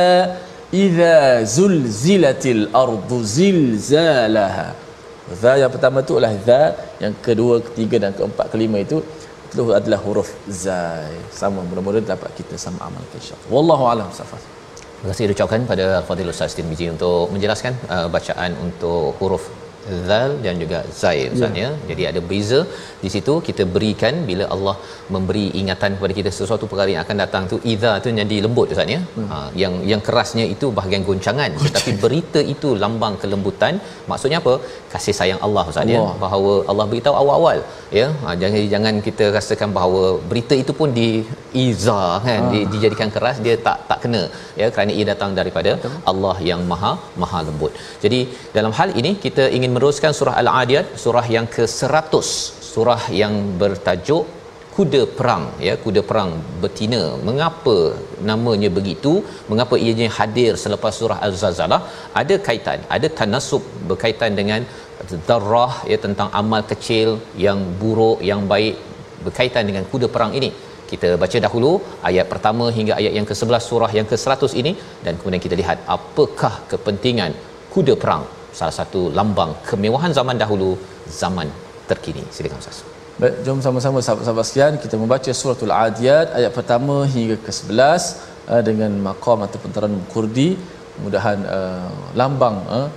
إذا 0.74 1.44
زلزلت 1.44 2.44
الأرض 2.46 3.12
زلزالها 3.24 4.68
Za 5.26 5.58
yang 5.58 5.74
pertama 5.74 6.06
tu 6.06 6.22
adalah 6.22 6.38
za 6.38 6.78
Yang 7.02 7.16
kedua, 7.26 7.58
ketiga 7.58 7.98
dan 7.98 8.14
keempat, 8.14 8.46
kelima 8.54 8.78
itu 8.78 9.02
Itu 9.50 9.74
adalah 9.74 9.98
huruf 10.06 10.30
zai 10.46 11.18
Sama, 11.34 11.66
mudah-mudahan 11.66 12.06
dapat 12.06 12.30
kita 12.38 12.62
sama 12.62 12.78
amalkan 12.86 13.18
insyaAllah 13.18 13.50
Wallahu'alam 13.50 14.14
Safas 14.14 14.46
Terima 15.02 15.10
kasih 15.10 15.34
diucapkan 15.34 15.66
pada 15.66 16.06
Al-Fadhil 16.06 16.30
Ustaz 16.30 16.54
Tirmizi 16.54 16.94
untuk 16.94 17.34
menjelaskan 17.34 17.74
uh, 17.90 18.06
bacaan 18.06 18.54
untuk 18.62 19.18
huruf 19.18 19.50
zal 20.09 20.31
dan 20.45 20.55
juga 20.63 20.79
zai 21.01 21.19
misalnya 21.33 21.67
ya. 21.67 21.71
jadi 21.91 22.03
ada 22.11 22.21
beza 22.31 22.61
di 23.05 23.09
situ. 23.15 23.35
Kita 23.49 23.63
berikan 23.75 24.15
bila 24.29 24.45
Allah 24.55 24.75
memberi 25.15 25.45
ingatan 25.61 25.91
kepada 25.97 26.15
kita 26.19 26.31
sesuatu 26.39 26.65
perkara 26.71 26.91
yang 26.95 27.03
akan 27.05 27.17
datang 27.23 27.45
tu 27.53 27.57
idza 27.73 27.93
tu 28.05 28.13
jadi 28.21 28.37
lembut 28.47 28.75
ustaz 28.75 28.95
ya. 28.95 29.01
Hmm. 29.17 29.29
ha, 29.31 29.37
yang 29.63 29.75
yang 29.93 30.03
kerasnya 30.09 30.45
itu 30.55 30.69
bahagian 30.79 31.05
goncangan. 31.09 31.51
Tetapi 31.65 31.93
berita 32.05 32.43
itu 32.55 32.71
lambang 32.85 33.17
kelembutan. 33.23 33.75
Maksudnya 34.11 34.41
apa? 34.43 34.55
Kasih 34.95 35.15
sayang 35.21 35.41
Allah 35.49 35.65
ustaz 35.73 35.95
ya. 35.95 36.03
Bahawa 36.25 36.53
Allah 36.73 36.87
beritahu 36.93 37.17
awal-awal 37.23 37.61
ya. 38.01 38.07
Ha, 38.25 38.37
jangan 38.43 38.61
jangan 38.75 38.95
kita 39.09 39.27
rasakan 39.39 39.71
bahawa 39.79 40.03
berita 40.33 40.57
itu 40.63 40.75
pun 40.81 40.91
di 41.01 41.09
iza 41.67 42.01
kan. 42.27 42.41
Ha. 42.43 42.51
di, 42.53 42.61
dijadikan 42.75 43.11
keras 43.17 43.39
dia 43.47 43.57
tak 43.69 43.79
tak 43.91 44.01
kena 44.05 44.23
ya. 44.63 44.69
Kerana 44.77 44.93
ia 44.99 45.07
datang 45.13 45.33
daripada 45.41 45.73
Betul. 45.79 45.97
Allah 46.13 46.37
yang 46.51 46.63
maha 46.73 46.93
maha 47.23 47.41
lembut. 47.49 47.73
Jadi 48.05 48.21
dalam 48.57 48.73
hal 48.79 48.91
ini 49.01 49.13
kita 49.27 49.47
ingin 49.57 49.70
meneruskan 49.75 50.13
surah 50.19 50.35
Al-Adiyat 50.43 50.87
surah 51.05 51.27
yang 51.37 51.47
ke-100 51.55 52.27
surah 52.73 53.03
yang 53.21 53.35
bertajuk 53.61 54.25
kuda 54.75 55.01
perang 55.17 55.45
ya 55.67 55.75
kuda 55.85 56.01
perang 56.09 56.31
betina. 56.63 57.03
Mengapa 57.29 57.77
namanya 58.31 58.69
begitu? 58.79 59.13
Mengapa 59.51 59.75
ianya 59.85 60.09
hadir 60.19 60.53
selepas 60.65 60.95
surah 61.01 61.19
Az-Zalzalah 61.27 61.81
ada 62.21 62.37
kaitan 62.47 62.79
ada 62.97 63.09
tanasub 63.19 63.63
berkaitan 63.91 64.33
dengan 64.41 64.63
darah 65.29 65.75
ya 65.93 65.99
tentang 66.07 66.29
amal 66.41 66.63
kecil 66.73 67.09
yang 67.47 67.61
buruk 67.83 68.19
yang 68.31 68.43
baik 68.53 68.77
berkaitan 69.27 69.65
dengan 69.71 69.85
kuda 69.93 70.09
perang 70.17 70.35
ini. 70.41 70.51
Kita 70.91 71.09
baca 71.23 71.39
dahulu 71.47 71.73
ayat 72.09 72.27
pertama 72.33 72.65
hingga 72.77 72.95
ayat 73.01 73.13
yang 73.19 73.27
ke-11 73.31 73.63
surah 73.71 73.91
yang 73.99 74.07
ke-100 74.11 74.53
ini 74.61 74.73
dan 75.05 75.13
kemudian 75.19 75.43
kita 75.47 75.57
lihat 75.63 75.79
apakah 75.97 76.55
kepentingan 76.73 77.33
kuda 77.75 77.95
perang 78.03 78.25
salah 78.59 78.75
satu 78.81 79.01
lambang 79.19 79.53
kemewahan 79.69 80.13
zaman 80.19 80.37
dahulu 80.43 80.71
zaman 81.23 81.49
terkini. 81.91 82.23
Silakan 82.35 82.59
ustaz. 82.63 82.81
Baik, 83.21 83.35
jom 83.45 83.59
sama-sama 83.67 83.99
sahabat-sahabat 84.07 84.45
sekalian. 84.49 84.75
Kita 84.85 84.97
membaca 85.03 85.31
suratul 85.41 85.73
adiyat 85.77 86.29
ayat 86.39 86.53
pertama 86.59 86.97
hingga 87.15 87.37
ke-11 87.47 88.03
uh, 88.53 88.63
dengan 88.69 88.93
maqam 89.09 89.45
atau 89.47 89.59
pentaran 89.65 89.95
kurdi. 90.13 90.51
Mudahan 91.05 91.39
uh, 91.57 91.89
lambang 92.21 92.57
uh, 92.77 92.89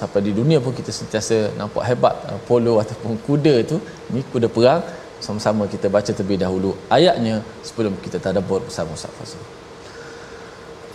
sampai 0.00 0.20
di 0.26 0.32
dunia 0.38 0.58
pun 0.64 0.72
kita 0.72 0.92
sentiasa 1.00 1.52
nampak 1.60 1.84
hebat 1.88 2.14
uh, 2.30 2.40
polo 2.48 2.74
ataupun 2.84 3.20
kuda 3.26 3.54
itu 3.64 3.76
ini 4.12 4.20
kuda 4.32 4.48
perang. 4.56 4.82
Sama-sama 5.26 5.66
kita 5.66 5.90
baca 5.90 6.10
terlebih 6.14 6.38
dahulu 6.44 6.70
ayatnya 6.98 7.42
sebelum 7.66 7.98
kita 8.04 8.22
tadabbur 8.22 8.62
bersama 8.62 8.94
Ustaz 8.94 9.10
Fazul 9.18 9.57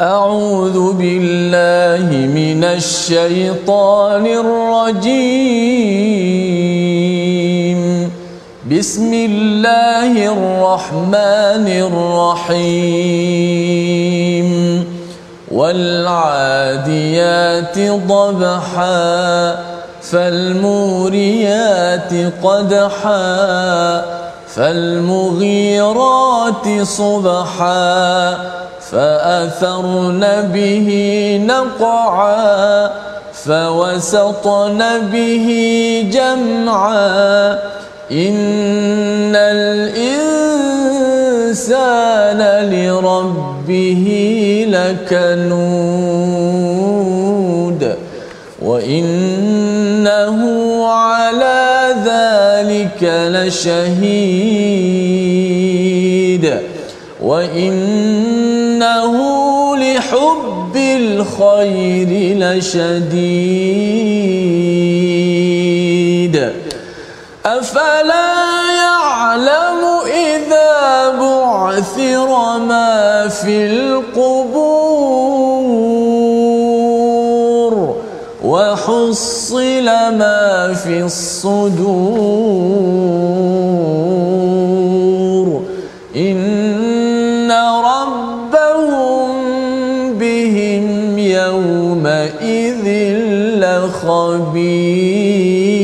أعوذ 0.01 0.93
بالله 0.93 2.09
من 2.09 2.63
الشيطان 2.63 4.25
الرجيم. 4.25 4.99
بسم 8.71 9.13
الله 9.13 10.33
الرحمن 10.33 11.67
الرحيم. 11.67 12.63
والعاديات 15.51 17.79
ضبحا 18.07 19.55
فالموريات 20.01 22.13
قدحا 22.43 24.05
فالمغيرات 24.55 26.01
صبحا. 26.81 28.37
فأثرن 28.93 30.23
به 30.53 30.89
نقعا 31.47 32.91
فوسطن 33.33 34.81
به 35.11 35.47
جمعا 36.11 37.53
إن 38.11 39.35
الإنسان 39.35 40.29
لربه 42.71 44.05
لكنود 44.69 46.03
وإنه 48.61 50.39
على 50.87 51.95
ذلك 52.05 53.03
لشهيد 53.31 54.83
وإن 57.23 58.22
إنه 58.83 59.15
لحب 59.75 60.71
بالخير 60.73 62.09
لشديد. 62.37 63.13
أفلا 67.45 68.33
يعلم 68.83 69.81
إذا 70.05 71.09
بعثر 71.19 72.29
ما 72.59 73.27
في 73.27 73.65
القبور 73.65 74.53
وحصل 78.43 79.85
ما 80.19 80.73
في 80.83 81.03
الصدور. 81.03 82.43
khabir. 94.05 95.83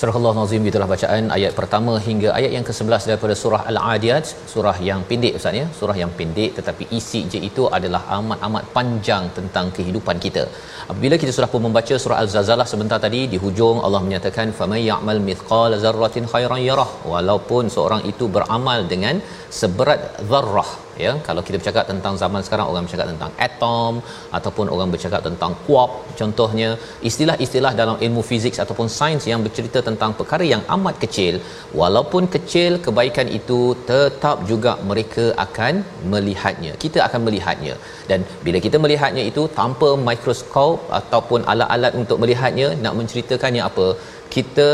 Surah 0.00 0.14
Allah 0.18 0.32
Nazim 0.36 0.66
itulah 0.68 0.86
bacaan 0.92 1.24
ayat 1.36 1.52
pertama 1.56 1.94
hingga 2.04 2.28
ayat 2.36 2.52
yang 2.54 2.64
ke-11 2.68 3.02
daripada 3.08 3.34
surah 3.40 3.60
Al-Adiyat, 3.70 4.24
surah 4.52 4.76
yang 4.86 5.00
pendek 5.08 5.34
Ustaz 5.38 5.58
ya, 5.58 5.64
surah 5.78 5.96
yang 6.02 6.12
pendek 6.18 6.50
tetapi 6.58 6.84
isi 6.98 7.20
je 7.32 7.38
itu 7.48 7.64
adalah 7.78 8.00
amat-amat 8.18 8.64
panjang 8.76 9.24
tentang 9.38 9.66
kehidupan 9.76 10.16
kita. 10.24 10.44
Apabila 10.90 11.16
kita 11.22 11.32
sudah 11.36 11.50
pun 11.54 11.62
membaca 11.66 11.94
surah 12.04 12.18
Al-Zalzalah 12.22 12.66
sebentar 12.72 12.98
tadi 13.04 13.20
di 13.32 13.40
hujung 13.44 13.78
Allah 13.88 14.00
menyatakan 14.06 14.56
famay 14.60 14.80
ya'mal 14.90 15.20
mithqala 15.28 15.82
zarratin 15.84 16.24
khairan 16.32 16.62
yarah 16.68 16.90
walaupun 17.12 17.68
seorang 17.76 18.02
itu 18.12 18.26
beramal 18.36 18.80
dengan 18.94 19.20
seberat 19.60 20.00
zarrah 20.32 20.70
ya 21.04 21.12
kalau 21.28 21.42
kita 21.46 21.56
bercakap 21.60 21.84
tentang 21.92 22.14
zaman 22.22 22.40
sekarang 22.46 22.66
orang 22.72 22.84
bercakap 22.86 23.06
tentang 23.12 23.32
atom 23.46 23.92
ataupun 24.38 24.66
orang 24.74 24.90
bercakap 24.94 25.20
tentang 25.28 25.52
kuap. 25.66 25.90
Contohnya 26.20 26.68
istilah-istilah 27.08 27.72
dalam 27.80 27.96
ilmu 28.06 28.22
fizik 28.30 28.54
ataupun 28.64 28.88
sains 28.98 29.26
yang 29.32 29.42
bercerita 29.46 29.80
tentang 29.88 30.12
perkara 30.20 30.46
yang 30.54 30.62
amat 30.76 30.96
kecil. 31.04 31.36
Walaupun 31.80 32.22
kecil 32.36 32.72
kebaikan 32.86 33.28
itu 33.38 33.60
tetap 33.90 34.38
juga 34.52 34.74
mereka 34.90 35.26
akan 35.46 35.74
melihatnya. 36.14 36.72
Kita 36.84 37.00
akan 37.08 37.20
melihatnya. 37.28 37.76
Dan 38.10 38.22
bila 38.46 38.60
kita 38.66 38.76
melihatnya 38.84 39.24
itu 39.32 39.44
tanpa 39.60 39.90
mikroskop 40.08 40.88
ataupun 41.00 41.42
alat-alat 41.52 41.94
untuk 42.02 42.18
melihatnya 42.24 42.68
nak 42.84 42.96
menceritakannya 43.00 43.62
apa? 43.70 43.88
Kita 44.34 44.70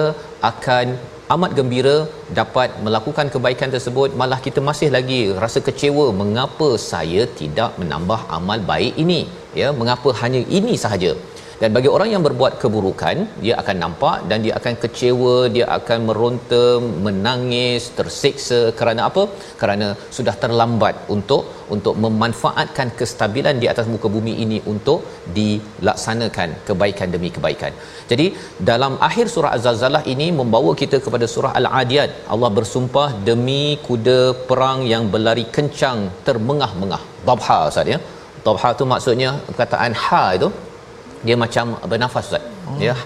akan 0.52 0.86
amat 1.34 1.50
gembira 1.58 1.96
dapat 2.38 2.68
melakukan 2.86 3.26
kebaikan 3.34 3.70
tersebut. 3.74 4.10
Malah 4.20 4.38
kita 4.46 4.60
masih 4.68 4.88
lagi 4.96 5.20
rasa 5.42 5.58
kecewa 5.68 6.06
mengapa 6.20 6.68
saya 6.90 7.22
tidak 7.40 7.72
menambah 7.80 8.20
amal 8.38 8.60
baik 8.70 8.94
ini? 9.04 9.20
Ya 9.60 9.68
mengapa 9.80 10.10
hanya 10.22 10.40
ini 10.58 10.74
sahaja 10.84 11.12
dan 11.60 11.70
bagi 11.76 11.90
orang 11.94 12.08
yang 12.14 12.22
berbuat 12.26 12.54
keburukan 12.62 13.16
dia 13.44 13.54
akan 13.62 13.76
nampak 13.84 14.16
dan 14.30 14.38
dia 14.44 14.54
akan 14.60 14.74
kecewa 14.82 15.36
dia 15.56 15.66
akan 15.78 15.98
meronta 16.08 16.64
menangis 17.06 17.84
tersiksa 17.98 18.60
kerana 18.80 19.02
apa 19.10 19.22
kerana 19.60 19.88
sudah 20.16 20.34
terlambat 20.42 20.96
untuk 21.16 21.42
untuk 21.74 21.94
memanfaatkan 22.04 22.88
kestabilan 22.98 23.56
di 23.62 23.66
atas 23.72 23.86
muka 23.92 24.08
bumi 24.16 24.34
ini 24.44 24.58
untuk 24.72 25.00
dilaksanakan 25.36 26.48
kebaikan 26.68 27.08
demi 27.14 27.30
kebaikan. 27.36 27.72
Jadi 28.10 28.26
dalam 28.70 28.92
akhir 29.08 29.26
surah 29.34 29.52
Az-Zalzalah 29.56 30.02
ini 30.14 30.28
membawa 30.40 30.72
kita 30.82 30.98
kepada 31.06 31.28
surah 31.34 31.52
Al-Adiyat. 31.60 32.10
Allah 32.34 32.50
bersumpah 32.58 33.08
demi 33.30 33.64
kuda 33.88 34.20
perang 34.50 34.80
yang 34.92 35.06
berlari 35.14 35.46
kencang 35.56 35.98
termengah-mengah. 36.28 37.02
Dabha 37.30 37.58
Ustaz 37.70 37.92
ya. 37.94 37.98
Dabha 38.46 38.70
tu 38.78 38.84
maksudnya 38.94 39.30
perkataan 39.48 39.92
ha 40.04 40.22
itu 40.38 40.48
dia 41.26 41.36
macam 41.44 41.66
bernafas 41.92 42.26
Ustaz. 42.28 42.44
Oh. 42.70 42.78
Ya. 42.88 42.96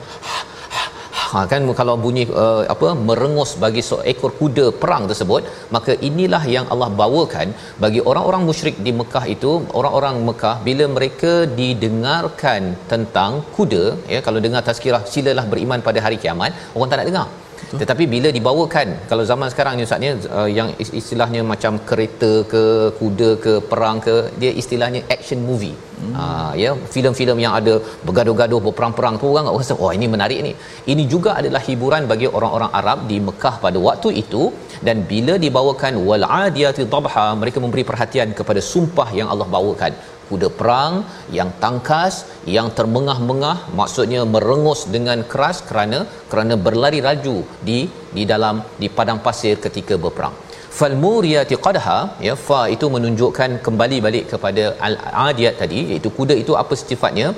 Ha, 1.33 1.41
kan 1.51 1.63
kalau 1.81 1.93
bunyi 2.05 2.23
uh, 2.43 2.63
apa 2.75 2.89
merengus 3.09 3.51
bagi 3.65 3.83
seekor 3.89 4.31
kuda 4.39 4.65
perang 4.81 5.05
tersebut 5.11 5.43
maka 5.75 5.93
inilah 6.09 6.41
yang 6.55 6.67
Allah 6.73 6.89
bawakan 7.01 7.49
bagi 7.83 8.01
orang-orang 8.11 8.43
musyrik 8.49 8.79
di 8.87 8.93
Mekah 9.01 9.25
itu 9.35 9.53
orang-orang 9.81 10.17
Mekah 10.29 10.57
bila 10.69 10.87
mereka 10.97 11.33
didengarkan 11.61 12.63
tentang 12.93 13.39
kuda 13.59 13.85
ya 14.15 14.21
kalau 14.27 14.43
dengar 14.47 14.63
tazkirah 14.69 15.03
silalah 15.13 15.47
beriman 15.53 15.87
pada 15.89 16.03
hari 16.07 16.19
kiamat 16.25 16.51
orang 16.75 16.91
tak 16.91 16.99
nak 17.01 17.09
dengar 17.11 17.27
Betul. 17.63 17.79
Tetapi 17.83 18.05
bila 18.15 18.29
dibawakan 18.37 18.89
kalau 19.11 19.25
zaman 19.31 19.49
sekarang 19.53 19.75
ni 19.79 19.85
ustaz 19.89 20.01
ni 20.05 20.09
uh, 20.39 20.49
yang 20.59 20.69
istilahnya 21.01 21.43
macam 21.53 21.73
kereta 21.91 22.33
ke 22.53 22.65
kuda 22.99 23.31
ke 23.45 23.53
perang 23.71 23.99
ke 24.07 24.15
dia 24.43 24.53
istilahnya 24.63 25.01
action 25.17 25.41
movie. 25.49 25.77
Hmm. 26.01 26.15
Uh, 26.21 26.53
ya 26.63 26.71
filem-filem 26.95 27.39
yang 27.45 27.55
ada 27.59 27.75
bergaduh-gaduh 28.07 28.61
berperang-perang 28.67 29.17
tu 29.23 29.27
orang 29.33 29.49
rasa 29.61 29.77
oh 29.85 29.93
ini 29.99 30.09
menarik 30.15 30.41
ni. 30.49 30.53
Ini 30.93 31.05
juga 31.15 31.33
adalah 31.41 31.63
hiburan 31.69 32.05
bagi 32.13 32.29
orang-orang 32.37 32.73
Arab 32.81 33.01
di 33.11 33.19
Mekah 33.29 33.55
pada 33.65 33.81
waktu 33.89 34.11
itu 34.23 34.45
dan 34.87 34.97
bila 35.13 35.37
dibawakan 35.45 35.95
wal 36.09 36.25
adiyati 36.45 36.89
dhabha 36.95 37.27
mereka 37.43 37.61
memberi 37.65 37.85
perhatian 37.91 38.31
kepada 38.41 38.63
sumpah 38.73 39.09
yang 39.19 39.29
Allah 39.35 39.49
bawakan 39.57 39.95
kuda 40.31 40.49
perang 40.59 40.95
yang 41.39 41.51
tangkas 41.63 42.15
yang 42.57 42.69
termengah-mengah 42.79 43.57
maksudnya 43.81 44.23
merengus 44.35 44.83
dengan 44.95 45.19
keras 45.33 45.59
kerana 45.71 45.99
kerana 46.31 46.57
berlari 46.67 47.01
laju 47.09 47.37
di 47.69 47.81
di 48.17 48.25
dalam 48.33 48.63
di 48.83 48.89
padang 48.99 49.21
pasir 49.27 49.55
ketika 49.67 49.97
berperang. 50.05 50.37
Fal 50.79 50.95
muriyati 51.05 51.55
qadha 51.67 51.99
ya 52.27 52.35
fa 52.47 52.61
itu 52.75 52.87
menunjukkan 52.97 53.51
kembali 53.67 53.97
balik 54.07 54.25
kepada 54.33 54.65
al 54.89 54.95
adiyat 55.29 55.55
tadi 55.63 55.81
iaitu 55.93 56.11
kuda 56.19 56.35
itu 56.43 56.55
apa 56.63 56.75
sifatnya? 56.83 57.29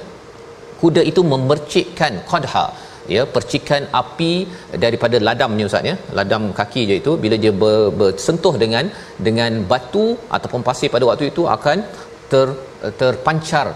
Kuda 0.83 1.03
itu 1.11 1.21
memercikkan 1.33 2.15
qadha 2.33 2.65
ya 3.15 3.23
percikan 3.35 3.83
api 4.01 4.33
daripada 4.85 5.17
ladamnya 5.29 5.65
ustaz 5.71 5.89
ya. 5.91 5.95
Ladam 6.19 6.45
kaki 6.59 6.83
je 6.91 6.97
itu 7.03 7.13
bila 7.23 7.39
dia 7.45 7.53
ber, 7.63 7.77
bersentuh 8.01 8.55
dengan 8.65 8.85
dengan 9.29 9.53
batu 9.73 10.07
ataupun 10.37 10.63
pasir 10.69 10.91
pada 10.97 11.07
waktu 11.11 11.27
itu 11.33 11.45
akan 11.57 11.79
ter 12.33 12.47
terpancar 13.03 13.67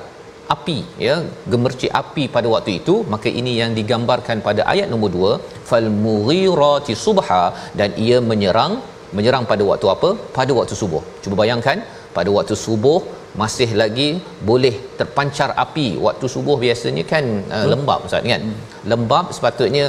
api 0.54 0.78
ya 1.06 1.14
gemercik 1.52 1.90
api 2.00 2.24
pada 2.34 2.48
waktu 2.54 2.72
itu 2.80 2.94
maka 3.12 3.28
ini 3.40 3.52
yang 3.60 3.70
digambarkan 3.78 4.38
pada 4.48 4.62
ayat 4.72 4.86
nombor 4.92 5.10
2 5.38 5.66
fal 5.68 5.88
mughirati 6.04 6.94
subha 7.04 7.44
dan 7.78 7.90
ia 8.06 8.18
menyerang 8.30 8.74
menyerang 9.16 9.44
pada 9.50 9.62
waktu 9.70 9.86
apa? 9.94 10.10
Pada 10.38 10.52
waktu 10.58 10.74
subuh. 10.82 11.02
Cuba 11.22 11.34
bayangkan 11.42 11.78
pada 12.16 12.30
waktu 12.36 12.54
subuh 12.64 12.98
masih 13.42 13.68
lagi 13.80 14.08
boleh 14.50 14.74
terpancar 14.98 15.48
api. 15.64 15.88
Waktu 16.06 16.26
subuh 16.34 16.56
biasanya 16.64 17.04
kan 17.12 17.24
uh, 17.56 17.66
lembab 17.72 18.06
ustaz 18.08 18.24
kan? 18.32 18.44
Hmm. 18.46 18.56
lembab 18.90 19.26
sepatutnya 19.36 19.84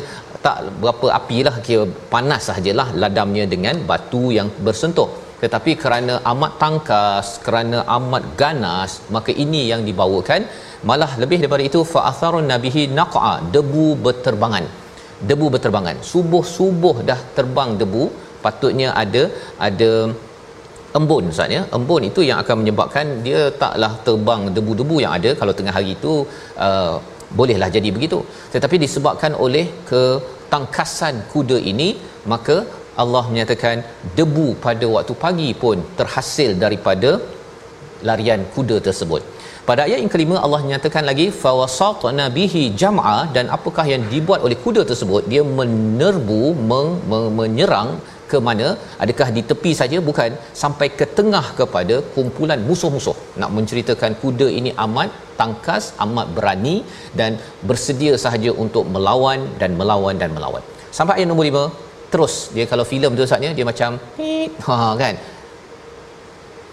tak 0.45 0.57
berapa 0.81 1.07
apilah 1.19 1.55
kira 1.67 1.85
panas 2.13 2.41
sajalah 2.49 2.87
ladamnya 3.01 3.45
dengan 3.53 3.75
batu 3.89 4.23
yang 4.37 4.49
bersentuh 4.65 5.09
tetapi 5.43 5.71
kerana 5.83 6.13
amat 6.31 6.53
tangkas 6.61 7.27
kerana 7.45 7.79
amat 7.97 8.23
ganas 8.41 8.91
maka 9.15 9.31
ini 9.43 9.61
yang 9.71 9.81
dibawakan. 9.89 10.43
Malah 10.89 11.11
lebih 11.21 11.37
daripada 11.41 11.63
itu 11.69 11.79
fa 11.93 12.01
atharun 12.11 12.47
nabihi 12.53 12.83
naqa 12.99 13.33
debu 13.55 13.85
berterbangan. 14.05 14.65
Debu 15.29 15.45
berterbangan. 15.53 15.97
Subuh-subuh 16.11 16.95
dah 17.09 17.19
terbang 17.37 17.71
debu 17.81 18.03
patutnya 18.45 18.89
ada 19.03 19.23
ada 19.67 19.91
embun 20.99 21.29
ustaz 21.33 21.55
ya. 21.57 21.61
Embun 21.77 22.03
itu 22.09 22.23
yang 22.29 22.39
akan 22.43 22.55
menyebabkan 22.61 23.05
dia 23.27 23.41
taklah 23.63 23.93
terbang 24.07 24.43
debu-debu 24.57 24.97
yang 25.03 25.13
ada. 25.19 25.31
Kalau 25.41 25.55
tengah 25.59 25.75
hari 25.77 25.91
itu 25.97 26.13
uh, 26.67 26.95
bolehlah 27.39 27.69
jadi 27.77 27.89
begitu. 27.97 28.19
Tetapi 28.55 28.75
disebabkan 28.85 29.33
oleh 29.45 29.65
ketangkasan 29.91 31.15
kuda 31.33 31.57
ini 31.71 31.89
maka 32.33 32.57
Allah 33.03 33.23
menyatakan 33.31 33.77
debu 34.17 34.47
pada 34.65 34.85
waktu 34.95 35.15
pagi 35.23 35.49
pun 35.63 35.79
terhasil 35.99 36.51
daripada 36.63 37.11
larian 38.09 38.41
kuda 38.55 38.77
tersebut. 38.87 39.21
Pada 39.69 39.81
ayat 39.85 39.99
yang 40.01 40.11
kelima 40.13 40.35
Allah 40.45 40.59
menyatakan 40.65 41.03
lagi 41.09 41.25
fawasatna 41.41 42.25
bihi 42.37 42.61
jam'a 42.81 43.17
dan 43.35 43.45
apakah 43.55 43.85
yang 43.93 44.03
dibuat 44.11 44.39
oleh 44.47 44.57
kuda 44.65 44.81
tersebut? 44.91 45.23
Dia 45.31 45.41
menerbu 45.59 46.43
men, 46.69 46.87
men, 47.09 47.25
menyerang 47.39 47.89
ke 48.31 48.37
mana? 48.47 48.67
Adakah 49.03 49.27
di 49.35 49.41
tepi 49.49 49.71
saja? 49.81 49.97
Bukan. 50.09 50.31
Sampai 50.61 50.87
ke 50.99 51.05
tengah 51.17 51.45
kepada 51.59 51.97
kumpulan 52.15 52.61
musuh-musuh. 52.69 53.17
Nak 53.41 53.51
menceritakan 53.57 54.15
kuda 54.23 54.47
ini 54.59 54.71
amat 54.85 55.11
tangkas 55.39 55.85
amat 56.05 56.29
berani 56.37 56.77
dan 57.19 57.35
bersedia 57.69 58.13
sahaja 58.23 58.53
untuk 58.65 58.87
melawan 58.95 59.41
dan 59.61 59.73
melawan 59.81 60.15
dan 60.23 60.31
melawan. 60.37 60.63
Sampai 60.97 61.15
ayat 61.19 61.29
nombor 61.31 61.47
terus. 62.13 62.35
Dia 62.55 62.65
kalau 62.71 62.85
filem 62.91 63.11
tu 63.19 63.25
saatnya 63.31 63.51
dia 63.57 63.65
macam 63.71 63.91
ha 64.67 64.75
kan? 65.01 65.15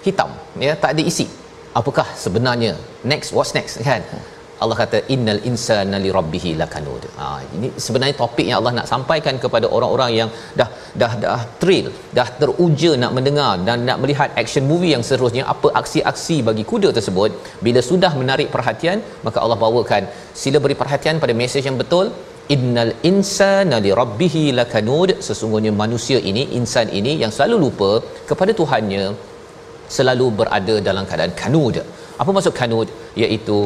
Hitam. 0.06 0.30
Ya 0.66 0.74
tak 0.84 0.92
ada 0.94 1.02
isi. 1.12 1.26
Apakah 1.80 2.06
sebenarnya? 2.24 2.72
Next 3.12 3.28
what's 3.36 3.52
next? 3.58 3.82
Kan? 3.88 4.02
Allah 4.62 4.76
kata 4.80 4.98
innal 5.14 5.40
insana 5.50 5.96
li 6.04 6.10
rabbih 6.16 6.44
lakanud. 6.60 7.04
Ha 7.18 7.26
ini 7.56 7.68
sebenarnya 7.84 8.14
topik 8.20 8.46
yang 8.50 8.58
Allah 8.60 8.72
nak 8.78 8.86
sampaikan 8.92 9.36
kepada 9.44 9.66
orang-orang 9.76 10.10
yang 10.18 10.28
dah 10.60 10.68
dah 11.02 11.12
dah 11.24 11.40
thrill, 11.62 11.86
dah 12.18 12.28
teruja 12.40 12.90
nak 13.02 13.12
mendengar 13.16 13.52
dan 13.68 13.82
nak 13.88 13.98
melihat 14.02 14.30
action 14.42 14.64
movie 14.70 14.92
yang 14.94 15.04
seterusnya 15.08 15.44
apa 15.54 15.70
aksi-aksi 15.80 16.36
bagi 16.48 16.64
kuda 16.72 16.90
tersebut 16.98 17.32
bila 17.66 17.82
sudah 17.90 18.12
menarik 18.20 18.50
perhatian 18.54 19.00
maka 19.26 19.40
Allah 19.44 19.58
bawakan 19.64 20.04
sila 20.42 20.60
beri 20.66 20.78
perhatian 20.82 21.18
pada 21.24 21.34
mesej 21.42 21.64
yang 21.70 21.78
betul 21.82 22.08
innal 22.56 22.92
insana 23.10 23.78
li 23.84 23.92
rabbih 24.00 24.34
lakanud. 24.58 25.10
Sesungguhnya 25.26 25.72
manusia 25.82 26.18
ini 26.30 26.42
insan 26.58 26.88
ini 26.98 27.14
yang 27.22 27.32
selalu 27.36 27.56
lupa 27.64 27.90
kepada 28.30 28.54
Tuhannya 28.60 29.04
selalu 29.96 30.26
berada 30.40 30.76
dalam 30.88 31.04
keadaan 31.08 31.34
kanud. 31.42 31.78
Apa 32.20 32.30
maksud 32.36 32.54
kanud? 32.60 32.88
Iaitu 33.22 33.58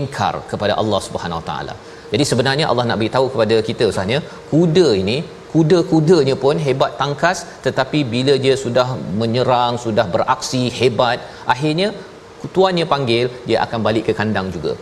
ingkar 0.00 0.34
kepada 0.50 0.74
Allah 0.82 1.00
Subhanahu 1.06 1.40
Wa 1.42 1.46
Taala. 1.50 1.74
Jadi 2.12 2.24
sebenarnya 2.30 2.66
Allah 2.70 2.84
nak 2.88 2.98
beritahu 3.00 3.26
kepada 3.34 3.56
kita 3.68 3.84
usahanya 3.92 4.18
kuda 4.50 4.88
ini 5.02 5.16
kuda-kudanya 5.54 6.34
pun 6.44 6.58
hebat 6.66 6.92
tangkas 7.00 7.38
tetapi 7.66 7.98
bila 8.14 8.34
dia 8.44 8.54
sudah 8.64 8.88
menyerang 9.20 9.74
sudah 9.84 10.06
beraksi 10.14 10.62
hebat 10.78 11.18
akhirnya 11.54 11.88
tuannya 12.54 12.86
panggil 12.92 13.24
dia 13.48 13.58
akan 13.66 13.78
balik 13.86 14.04
ke 14.08 14.12
kandang 14.20 14.48
juga 14.56 14.72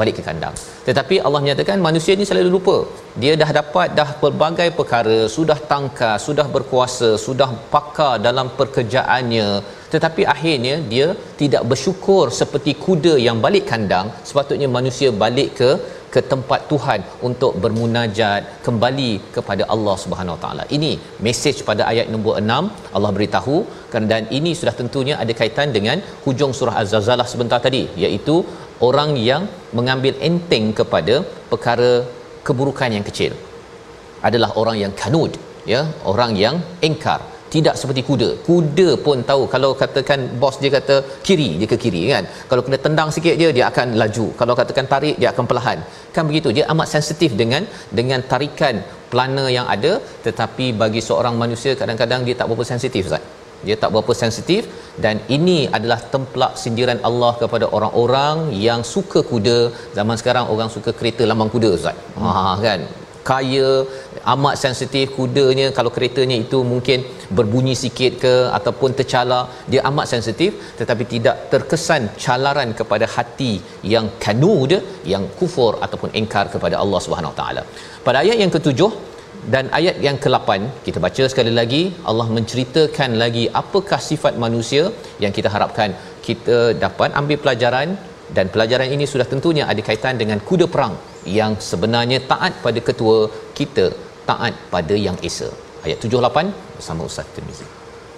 balik 0.00 0.14
ke 0.18 0.22
kandang. 0.28 0.54
Tetapi 0.88 1.16
Allah 1.26 1.40
menyatakan 1.44 1.84
manusia 1.88 2.12
ini 2.18 2.26
selalu 2.28 2.50
lupa. 2.56 2.76
Dia 3.22 3.32
dah 3.42 3.50
dapat 3.60 3.88
dah 3.98 4.08
pelbagai 4.22 4.68
perkara, 4.78 5.18
sudah 5.36 5.58
tangkas, 5.72 6.18
sudah 6.28 6.46
berkuasa, 6.56 7.10
sudah 7.26 7.50
pakar 7.74 8.14
dalam 8.28 8.48
pekerjaannya. 8.60 9.48
Tetapi 9.94 10.22
akhirnya 10.34 10.74
dia 10.92 11.08
tidak 11.40 11.62
bersyukur 11.70 12.24
seperti 12.40 12.72
kuda 12.84 13.14
yang 13.26 13.38
balik 13.44 13.64
kandang. 13.72 14.08
Sepatutnya 14.28 14.68
manusia 14.78 15.10
balik 15.24 15.50
ke 15.60 15.70
ke 16.14 16.20
tempat 16.32 16.60
Tuhan 16.72 17.00
untuk 17.28 17.52
bermunajat 17.62 18.40
kembali 18.66 19.10
kepada 19.36 19.64
Allah 19.74 19.96
Subhanahu 20.02 20.36
Wa 20.36 20.42
Taala. 20.44 20.64
Ini 20.76 20.92
mesej 21.26 21.56
pada 21.70 21.82
ayat 21.92 22.06
nombor 22.12 22.34
6 22.40 22.94
Allah 22.96 23.10
beritahu 23.16 23.56
dan 24.12 24.22
ini 24.38 24.50
sudah 24.60 24.74
tentunya 24.80 25.14
ada 25.22 25.32
kaitan 25.40 25.68
dengan 25.76 25.98
hujung 26.24 26.52
surah 26.58 26.74
Az-Zalzalah 26.80 27.26
sebentar 27.32 27.58
tadi 27.66 27.82
iaitu 28.04 28.36
orang 28.88 29.10
yang 29.28 29.42
mengambil 29.78 30.14
enteng 30.28 30.66
kepada 30.80 31.14
perkara 31.50 31.90
keburukan 32.46 32.90
yang 32.96 33.04
kecil. 33.08 33.32
Adalah 34.28 34.50
orang 34.60 34.76
yang 34.82 34.92
kanud 35.00 35.32
ya 35.72 35.80
orang 36.12 36.32
yang 36.44 36.56
engkar. 36.88 37.20
Tidak 37.54 37.74
seperti 37.80 38.02
kuda. 38.08 38.28
Kuda 38.46 38.88
pun 39.04 39.18
tahu. 39.28 39.42
Kalau 39.52 39.70
katakan 39.82 40.20
bos 40.40 40.56
dia 40.62 40.70
kata 40.76 40.96
kiri 41.26 41.48
dia 41.60 41.68
ke 41.72 41.76
kiri 41.84 42.00
kan? 42.10 42.24
Kalau 42.50 42.62
kena 42.66 42.78
tendang 42.86 43.08
sikit 43.16 43.34
dia 43.40 43.48
dia 43.56 43.64
akan 43.70 43.94
laju. 44.02 44.26
Kalau 44.40 44.54
katakan 44.60 44.86
tarik 44.92 45.16
dia 45.20 45.30
akan 45.32 45.44
perlahan. 45.50 45.78
Kan 46.14 46.26
begitu? 46.30 46.50
Dia 46.56 46.64
amat 46.74 46.88
sensitif 46.94 47.32
dengan 47.40 47.62
dengan 47.98 48.20
tarikan 48.32 48.82
plana 49.12 49.46
yang 49.56 49.66
ada. 49.76 49.92
Tetapi 50.26 50.74
bagi 50.82 51.00
seorang 51.08 51.36
manusia 51.42 51.72
kadang-kadang 51.80 52.26
dia 52.26 52.34
tak 52.40 52.48
berapa 52.50 52.66
sensitif 52.72 53.08
ustaz 53.10 53.45
dia 53.66 53.76
tak 53.82 53.90
berapa 53.94 54.12
sensitif 54.22 54.62
dan 55.04 55.16
ini 55.36 55.58
adalah 55.76 55.98
templak 56.12 56.52
sindiran 56.62 57.00
Allah 57.08 57.32
kepada 57.42 57.66
orang-orang 57.76 58.36
yang 58.66 58.82
suka 58.94 59.20
kuda. 59.32 59.58
Zaman 59.98 60.16
sekarang 60.20 60.46
orang 60.54 60.70
suka 60.76 60.92
kereta 61.00 61.24
lambang 61.30 61.50
kuda 61.56 61.70
ustaz. 61.78 61.98
Hmm. 62.18 62.30
ha 62.36 62.54
kan? 62.66 62.80
Kaya 63.30 63.68
amat 64.32 64.54
sensitif 64.64 65.06
kudanya. 65.16 65.66
Kalau 65.78 65.90
keretanya 65.94 66.36
itu 66.44 66.58
mungkin 66.72 66.98
berbunyi 67.38 67.74
sikit 67.82 68.12
ke 68.24 68.34
ataupun 68.58 68.90
tercala 68.98 69.40
dia 69.72 69.80
amat 69.90 70.06
sensitif 70.12 70.50
tetapi 70.80 71.04
tidak 71.14 71.36
terkesan 71.52 72.02
calaran 72.24 72.70
kepada 72.80 73.08
hati 73.16 73.52
yang 73.94 74.08
kanud 74.24 74.74
yang 75.12 75.26
kufur 75.40 75.72
ataupun 75.86 76.12
engkar 76.20 76.46
kepada 76.54 76.78
Allah 76.84 77.02
Subhanahu 77.06 77.36
taala. 77.40 77.64
Pada 78.06 78.20
ayat 78.24 78.38
yang 78.44 78.54
ketujuh 78.56 78.90
dan 79.54 79.64
ayat 79.78 79.96
yang 80.06 80.16
ke-8 80.22 80.50
kita 80.86 80.98
baca 81.04 81.24
sekali 81.32 81.52
lagi 81.58 81.82
Allah 82.10 82.26
menceritakan 82.36 83.10
lagi 83.22 83.44
apakah 83.60 84.00
sifat 84.08 84.34
manusia 84.44 84.82
yang 85.22 85.32
kita 85.36 85.48
harapkan. 85.54 85.90
Kita 86.26 86.58
dapat 86.84 87.10
ambil 87.20 87.38
pelajaran 87.44 87.88
dan 88.36 88.46
pelajaran 88.54 88.88
ini 88.94 89.04
sudah 89.12 89.26
tentunya 89.32 89.64
ada 89.72 89.82
kaitan 89.88 90.18
dengan 90.22 90.38
kuda 90.48 90.66
perang 90.74 90.94
yang 91.38 91.54
sebenarnya 91.70 92.18
taat 92.32 92.52
pada 92.64 92.80
ketua 92.88 93.18
kita 93.58 93.86
taat 94.30 94.54
pada 94.74 94.94
yang 95.06 95.18
esa. 95.28 95.50
Ayat 95.86 95.98
78 96.02 96.50
bersama 96.76 97.02
Ustaz 97.10 97.28
Tirmizi. 97.34 97.66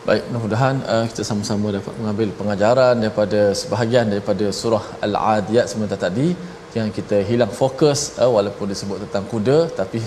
Baik, 0.08 0.22
mudah-mudahan 0.28 0.76
uh, 0.92 1.04
kita 1.10 1.22
sama-sama 1.30 1.68
dapat 1.78 1.94
mengambil 2.00 2.28
pengajaran 2.38 2.94
daripada 3.02 3.40
sebahagian 3.60 4.06
daripada 4.12 4.46
surah 4.60 4.84
Al-Adiyat 5.06 5.66
sebentar 5.72 6.00
tadi 6.06 6.28
yang 6.78 6.88
kita 6.98 7.16
hilang 7.30 7.52
fokus 7.60 8.16
uh, 8.22 8.30
walaupun 8.36 8.72
disebut 8.72 9.04
tentang 9.04 9.24
kuda 9.32 9.58
tapi 9.80 10.00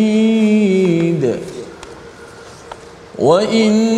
شهيد 0.07 1.23
وإنه 3.19 3.90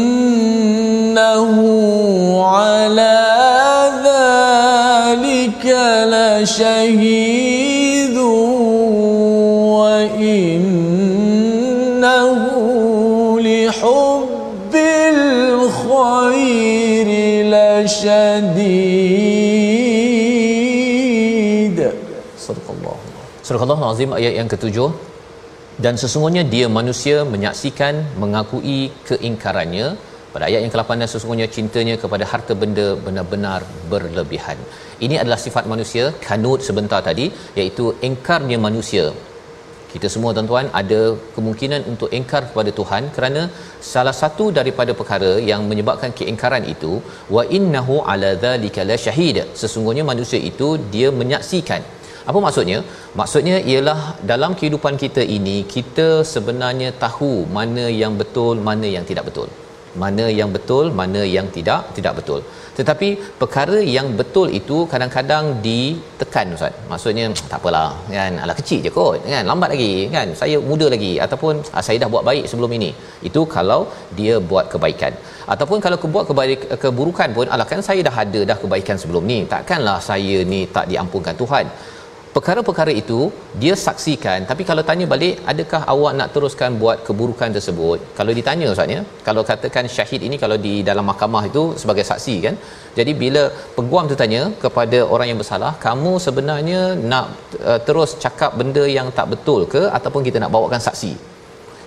Surah 23.55 23.75
Al-Azim 23.75 24.13
ayat 24.19 24.33
yang 24.39 24.49
ketujuh 24.53 24.87
dan 25.85 25.95
sesungguhnya 26.03 26.43
dia 26.53 26.67
manusia 26.79 27.19
menyaksikan 27.35 27.95
mengakui 28.23 28.79
keingkarannya 29.09 29.87
pada 30.33 30.45
ayat 30.49 30.61
yang 30.65 30.73
ke-8 30.73 31.03
dan 31.03 31.09
sesungguhnya 31.13 31.47
cintanya 31.57 31.95
kepada 32.03 32.25
harta 32.31 32.53
benda 32.63 32.87
benar-benar 33.05 33.61
berlebihan. 33.93 34.59
Ini 35.07 35.23
adalah 35.23 35.39
sifat 35.45 35.71
manusia 35.73 36.05
kanut 36.27 36.67
sebentar 36.69 37.01
tadi 37.11 37.27
iaitu 37.61 37.87
ingkarnya 38.09 38.59
manusia. 38.67 39.07
Kita 39.95 40.11
semua 40.15 40.35
tuan-tuan 40.37 40.67
ada 40.83 41.03
kemungkinan 41.39 41.83
untuk 41.95 42.11
ingkar 42.19 42.43
kepada 42.51 42.71
Tuhan 42.79 43.03
kerana 43.17 43.43
salah 43.95 44.17
satu 44.23 44.47
daripada 44.61 44.95
perkara 45.01 45.33
yang 45.51 45.63
menyebabkan 45.73 46.11
keingkaran 46.21 46.67
itu 46.77 46.95
wa 47.37 47.45
innahu 47.59 48.03
ala 48.13 48.33
dzalika 48.47 48.83
la. 48.91 48.99
Sesungguhnya 49.63 50.07
manusia 50.13 50.43
itu 50.53 50.71
dia 50.97 51.11
menyaksikan 51.23 51.85
apa 52.31 52.39
maksudnya? 52.45 52.79
Maksudnya 53.21 53.57
ialah 53.71 54.01
dalam 54.31 54.53
kehidupan 54.59 54.95
kita 55.03 55.23
ini 55.37 55.57
kita 55.75 56.09
sebenarnya 56.35 56.91
tahu 57.05 57.33
mana 57.57 57.85
yang 58.03 58.15
betul, 58.21 58.57
mana 58.69 58.89
yang 58.97 59.05
tidak 59.11 59.27
betul. 59.29 59.49
Mana 60.03 60.25
yang 60.39 60.51
betul, 60.55 60.87
mana 61.01 61.21
yang 61.37 61.49
tidak 61.57 61.83
tidak 61.97 62.15
betul. 62.19 62.41
Tetapi 62.79 63.09
perkara 63.41 63.79
yang 63.97 64.07
betul 64.21 64.49
itu 64.61 64.77
kadang-kadang 64.93 65.45
ditekan 65.67 66.57
ustaz. 66.57 66.81
Maksudnya 66.91 67.27
tak 67.51 67.59
apalah 67.61 67.87
kan, 68.17 68.41
ala 68.45 68.55
kecil 68.61 68.81
je 68.87 68.91
kot 68.97 69.29
kan, 69.35 69.45
lambat 69.51 69.71
lagi 69.75 69.93
kan. 70.17 70.29
Saya 70.41 70.57
muda 70.71 70.89
lagi 70.95 71.13
ataupun 71.27 71.63
ah, 71.77 71.83
saya 71.87 71.97
dah 72.03 72.11
buat 72.15 72.27
baik 72.31 72.45
sebelum 72.53 72.73
ini. 72.79 72.91
Itu 73.29 73.43
kalau 73.57 73.81
dia 74.19 74.37
buat 74.51 74.67
kebaikan. 74.75 75.15
Ataupun 75.55 75.79
kalau 75.85 75.99
buat 76.15 76.27
kebaik 76.31 76.61
keburukan 76.83 77.31
pun 77.37 77.47
ala 77.55 77.65
kan 77.73 77.83
saya 77.89 78.01
dah 78.09 78.17
ada 78.25 78.41
dah 78.51 78.59
kebaikan 78.65 78.99
sebelum 79.03 79.25
ni. 79.33 79.39
Takkanlah 79.55 79.99
saya 80.11 80.39
ni 80.55 80.63
tak 80.79 80.89
diampunkan 80.93 81.37
Tuhan 81.43 81.67
perkara-perkara 82.37 82.93
itu 83.03 83.19
dia 83.63 83.75
saksikan. 83.85 84.39
Tapi 84.51 84.63
kalau 84.71 84.83
tanya 84.89 85.07
balik 85.13 85.35
adakah 85.53 85.81
awak 85.93 86.13
nak 86.19 86.29
teruskan 86.35 86.71
buat 86.83 86.97
keburukan 87.07 87.51
tersebut? 87.57 87.99
Kalau 88.19 88.33
ditanya 88.39 88.67
ustaznya 88.73 89.01
kalau 89.29 89.43
katakan 89.51 89.87
syahid 89.97 90.23
ini 90.29 90.39
kalau 90.45 90.57
di 90.67 90.75
dalam 90.89 91.07
mahkamah 91.11 91.43
itu 91.51 91.63
sebagai 91.83 92.05
saksi 92.11 92.35
kan? 92.47 92.57
Jadi 92.99 93.15
bila 93.23 93.43
peguam 93.77 94.11
tu 94.13 94.17
tanya 94.23 94.43
kepada 94.65 94.99
orang 95.15 95.29
yang 95.31 95.39
bersalah 95.43 95.73
kamu 95.87 96.13
sebenarnya 96.27 96.81
nak 97.13 97.27
uh, 97.71 97.81
terus 97.87 98.13
cakap 98.25 98.51
benda 98.61 98.85
yang 98.97 99.09
tak 99.21 99.29
betul 99.35 99.63
ke? 99.77 99.85
Ataupun 99.99 100.23
kita 100.29 100.41
nak 100.45 100.53
bawakan 100.57 100.83
saksi? 100.89 101.13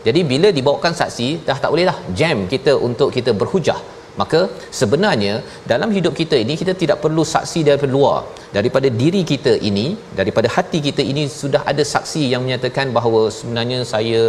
Jadi 0.08 0.22
bila 0.32 0.50
dibawakan 0.58 0.94
saksi 1.02 1.30
dah 1.48 1.58
tak 1.64 1.70
boleh 1.74 1.86
dah 1.92 1.98
jam 2.20 2.38
kita 2.54 2.74
untuk 2.88 3.10
kita 3.16 3.32
berhujah 3.40 3.80
maka 4.22 4.40
sebenarnya 4.80 5.34
dalam 5.72 5.90
hidup 5.96 6.14
kita 6.20 6.36
ini 6.44 6.54
kita 6.62 6.74
tidak 6.82 6.98
perlu 7.04 7.24
saksi 7.34 7.60
daripada 7.68 7.92
luar. 7.98 8.20
Daripada 8.58 8.88
diri 9.02 9.22
kita 9.32 9.54
ini 9.70 9.88
daripada 10.20 10.48
hati 10.56 10.80
kita 10.88 11.02
ini 11.12 11.24
sudah 11.42 11.62
ada 11.72 11.84
saksi 11.94 12.24
yang 12.34 12.42
menyatakan 12.46 12.96
bahawa 12.98 13.22
sebenarnya 13.38 13.80
saya 13.94 14.22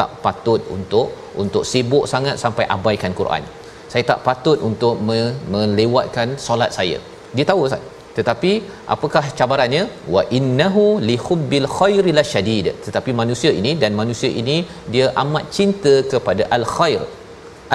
tak 0.00 0.10
patut 0.24 0.60
untuk 0.76 1.08
untuk 1.42 1.64
sibuk 1.72 2.04
sangat 2.12 2.36
sampai 2.44 2.66
abaikan 2.76 3.14
Quran. 3.20 3.44
Saya 3.92 4.04
tak 4.10 4.20
patut 4.28 4.58
untuk 4.68 4.94
me- 5.08 5.34
melewatkan 5.54 6.28
solat 6.46 6.70
saya. 6.78 6.98
Dia 7.36 7.46
tahu 7.50 7.60
Ustaz. 7.66 7.82
Tetapi 8.16 8.50
apakah 8.94 9.24
cabarannya? 9.38 9.82
Wa 10.14 10.22
innahu 10.38 10.82
li 11.08 11.16
hubbil 11.26 11.68
khairi 11.76 12.12
lasyadid 12.18 12.66
tetapi 12.86 13.10
manusia 13.20 13.50
ini 13.60 13.72
dan 13.82 13.92
manusia 14.00 14.30
ini 14.40 14.56
dia 14.94 15.06
amat 15.22 15.44
cinta 15.56 15.94
kepada 16.12 16.44
al 16.56 16.66
khair. 16.74 17.02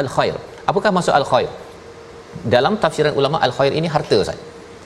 Al 0.01 0.09
khair 0.15 0.37
apakah 0.71 0.91
maksud 0.97 1.13
al 1.19 1.25
khair 1.31 1.49
dalam 2.55 2.73
tafsiran 2.83 3.15
ulama 3.19 3.37
al 3.47 3.53
khair 3.57 3.73
ini 3.79 3.89
harta 3.95 4.17
Ustaz. 4.23 4.39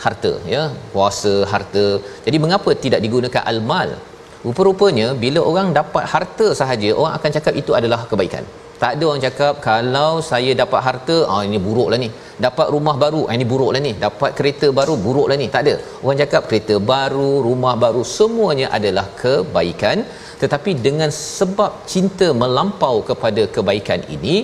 Harta 0.03 0.31
ya. 0.53 0.61
Puasa 0.93 1.33
harta. 1.51 1.85
Jadi 2.25 2.37
mengapa 2.43 2.71
tidak 2.85 2.99
digunakan 3.05 3.43
al 3.51 3.59
mal 3.71 3.89
rupa-rupanya 4.45 5.07
bila 5.23 5.39
orang 5.49 5.67
dapat 5.79 6.03
harta 6.13 6.47
sahaja 6.59 6.89
orang 6.99 7.13
akan 7.17 7.31
cakap 7.37 7.53
itu 7.61 7.71
adalah 7.79 7.99
kebaikan. 8.11 8.45
Tak 8.81 8.93
ada 8.95 9.05
orang 9.09 9.23
cakap 9.25 9.53
kalau 9.65 10.11
saya 10.29 10.51
dapat 10.61 10.81
harta 10.85 11.17
ah 11.33 11.41
ini 11.47 11.57
buruklah 11.65 11.99
ni. 12.03 12.09
Dapat 12.45 12.67
rumah 12.75 12.95
baru 13.03 13.21
ah 13.29 13.33
ini 13.37 13.45
buruklah 13.51 13.81
ni. 13.87 13.91
Dapat 14.05 14.31
kereta 14.37 14.67
baru 14.79 14.93
buruklah 15.03 15.37
ni. 15.41 15.47
Tak 15.55 15.61
ada. 15.65 15.75
Orang 16.03 16.17
cakap 16.21 16.41
kereta 16.49 16.75
baru 16.93 17.29
rumah 17.47 17.73
baru 17.83 18.01
semuanya 18.17 18.69
adalah 18.77 19.05
kebaikan. 19.21 19.99
Tetapi 20.41 20.71
dengan 20.87 21.09
sebab 21.37 21.71
cinta 21.93 22.27
melampau 22.41 22.95
kepada 23.09 23.43
kebaikan 23.55 24.01
ini 24.15 24.35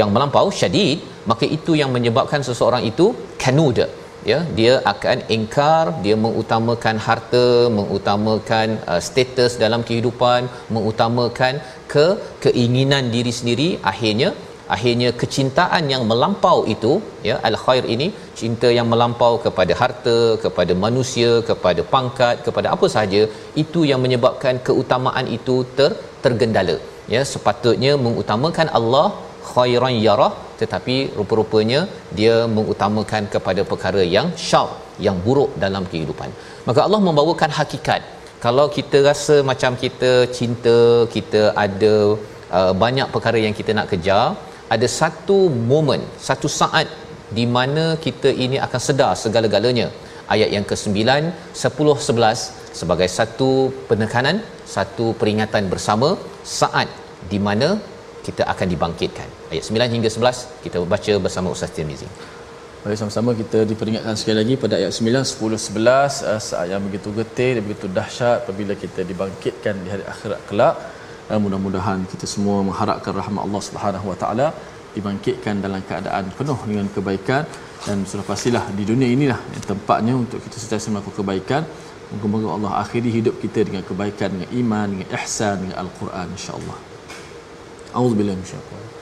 yang 0.00 0.10
melampau 0.14 0.46
syadid 0.58 0.98
maka 1.30 1.44
itu 1.56 1.74
yang 1.82 1.90
menyebabkan 1.96 2.42
seseorang 2.48 2.82
itu 2.90 3.06
kanuda. 3.44 3.86
Ya 4.30 4.38
dia 4.58 4.72
akan 4.92 5.18
ingkar 5.34 5.84
dia 6.04 6.16
mengutamakan 6.24 6.96
harta 7.06 7.46
mengutamakan 7.76 8.68
uh, 8.92 9.00
status 9.08 9.52
dalam 9.62 9.82
kehidupan 9.88 10.48
mengutamakan 10.74 11.54
ke 11.92 12.06
keinginan 12.44 13.04
diri 13.14 13.32
sendiri. 13.38 13.68
Akhirnya 13.90 14.30
akhirnya 14.74 15.10
kecintaan 15.20 15.84
yang 15.92 16.02
melampau 16.10 16.58
itu 16.74 16.92
ya 17.28 17.36
al 17.48 17.56
khair 17.64 17.84
ini 17.94 18.08
cinta 18.40 18.68
yang 18.78 18.88
melampau 18.92 19.32
kepada 19.44 19.74
harta 19.82 20.16
kepada 20.44 20.74
manusia 20.84 21.30
kepada 21.50 21.84
pangkat 21.94 22.42
kepada 22.46 22.68
apa 22.74 22.88
sahaja 22.94 23.22
itu 23.64 23.82
yang 23.90 24.02
menyebabkan 24.06 24.58
keutamaan 24.68 25.28
itu 25.38 25.56
ter 25.78 25.90
tergendala. 26.24 26.76
Ya 27.14 27.22
sepatutnya 27.32 27.94
mengutamakan 28.06 28.68
Allah 28.80 29.06
khairan 29.50 29.94
yarah 30.06 30.32
tetapi 30.60 30.96
rupa-rupanya 31.18 31.80
dia 32.18 32.34
mengutamakan 32.56 33.22
kepada 33.34 33.62
perkara 33.70 34.02
yang 34.16 34.28
syar 34.48 34.68
yang 35.06 35.16
buruk 35.24 35.50
dalam 35.64 35.84
kehidupan. 35.92 36.30
Maka 36.68 36.80
Allah 36.86 37.00
membawakan 37.08 37.50
hakikat. 37.58 38.02
Kalau 38.44 38.66
kita 38.76 38.98
rasa 39.08 39.36
macam 39.50 39.72
kita 39.84 40.10
cinta 40.38 40.78
kita 41.14 41.42
ada 41.64 41.94
uh, 42.58 42.72
banyak 42.84 43.08
perkara 43.14 43.38
yang 43.46 43.54
kita 43.60 43.70
nak 43.78 43.88
kejar 43.92 44.24
ada 44.74 44.86
satu 45.00 45.38
momen 45.70 46.00
satu 46.28 46.48
saat 46.60 46.88
di 47.38 47.44
mana 47.56 47.84
kita 48.04 48.30
ini 48.44 48.56
akan 48.66 48.80
sedar 48.88 49.12
segala-galanya. 49.24 49.88
Ayat 50.34 50.50
yang 50.54 50.64
ke-9 50.70 51.00
10 51.64 51.90
11 52.10 52.78
sebagai 52.78 53.08
satu 53.18 53.50
penekanan 53.88 54.36
satu 54.74 55.06
peringatan 55.20 55.64
bersama 55.72 56.08
saat 56.58 56.88
di 57.32 57.38
mana 57.46 57.68
kita 58.26 58.42
akan 58.52 58.66
dibangkitkan. 58.74 59.28
Ayat 59.52 59.64
9 59.70 59.94
hingga 59.94 60.10
11 60.10 60.64
kita 60.64 60.76
baca 60.94 61.12
bersama 61.24 61.48
Ustaz 61.54 61.70
Tirmizi. 61.76 62.08
Baik 62.86 62.98
sama-sama 63.02 63.30
kita 63.40 63.58
diperingatkan 63.70 64.14
sekali 64.20 64.36
lagi 64.40 64.54
pada 64.62 64.74
ayat 64.78 64.92
9, 64.94 65.22
10, 65.30 65.58
11 65.58 66.22
uh, 66.30 66.40
saat 66.48 66.66
yang 66.72 66.82
begitu 66.86 67.08
getih 67.18 67.50
dan 67.56 67.62
begitu 67.66 67.86
dahsyat 67.98 68.36
apabila 68.42 68.74
kita 68.82 69.00
dibangkitkan 69.10 69.74
di 69.84 69.88
hari 69.94 70.04
akhirat 70.12 70.40
kelak. 70.48 70.74
Uh, 71.30 71.38
mudah-mudahan 71.44 72.06
kita 72.12 72.26
semua 72.34 72.58
mengharapkan 72.68 73.12
rahmat 73.20 73.42
Allah 73.46 73.62
Subhanahu 73.68 74.06
Wa 74.10 74.16
Taala 74.22 74.48
dibangkitkan 74.96 75.54
dalam 75.66 75.82
keadaan 75.88 76.30
penuh 76.38 76.58
dengan 76.70 76.86
kebaikan 76.94 77.42
dan 77.86 78.06
sudah 78.10 78.24
pastilah 78.30 78.64
di 78.78 78.86
dunia 78.90 79.08
inilah 79.16 79.40
tempatnya 79.72 80.14
untuk 80.22 80.38
kita 80.46 80.56
sentiasa 80.62 80.94
melakukan 80.94 81.18
kebaikan. 81.20 81.62
Moga-moga 82.10 82.48
Allah 82.56 82.72
akhiri 82.86 83.10
hidup 83.18 83.34
kita 83.42 83.66
dengan 83.66 83.82
kebaikan, 83.88 84.28
dengan 84.34 84.50
iman, 84.62 84.86
dengan 84.94 85.08
ihsan, 85.18 85.54
dengan 85.62 85.76
Al-Quran 85.82 86.26
insya-Allah. 86.38 86.95
A'udzu 87.96 88.14
billahi 88.18 88.36
minasyaitonir 88.36 88.82
rajim. 88.82 88.94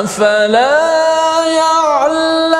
Afala 0.00 0.70
ya'lam 1.60 2.55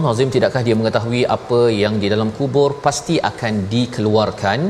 Allah 0.00 0.12
Azim 0.16 0.30
tidakkah 0.34 0.60
dia 0.66 0.74
mengetahui 0.80 1.22
apa 1.34 1.58
yang 1.80 1.94
di 2.02 2.08
dalam 2.12 2.28
kubur 2.36 2.68
pasti 2.84 3.16
akan 3.30 3.54
dikeluarkan 3.72 4.60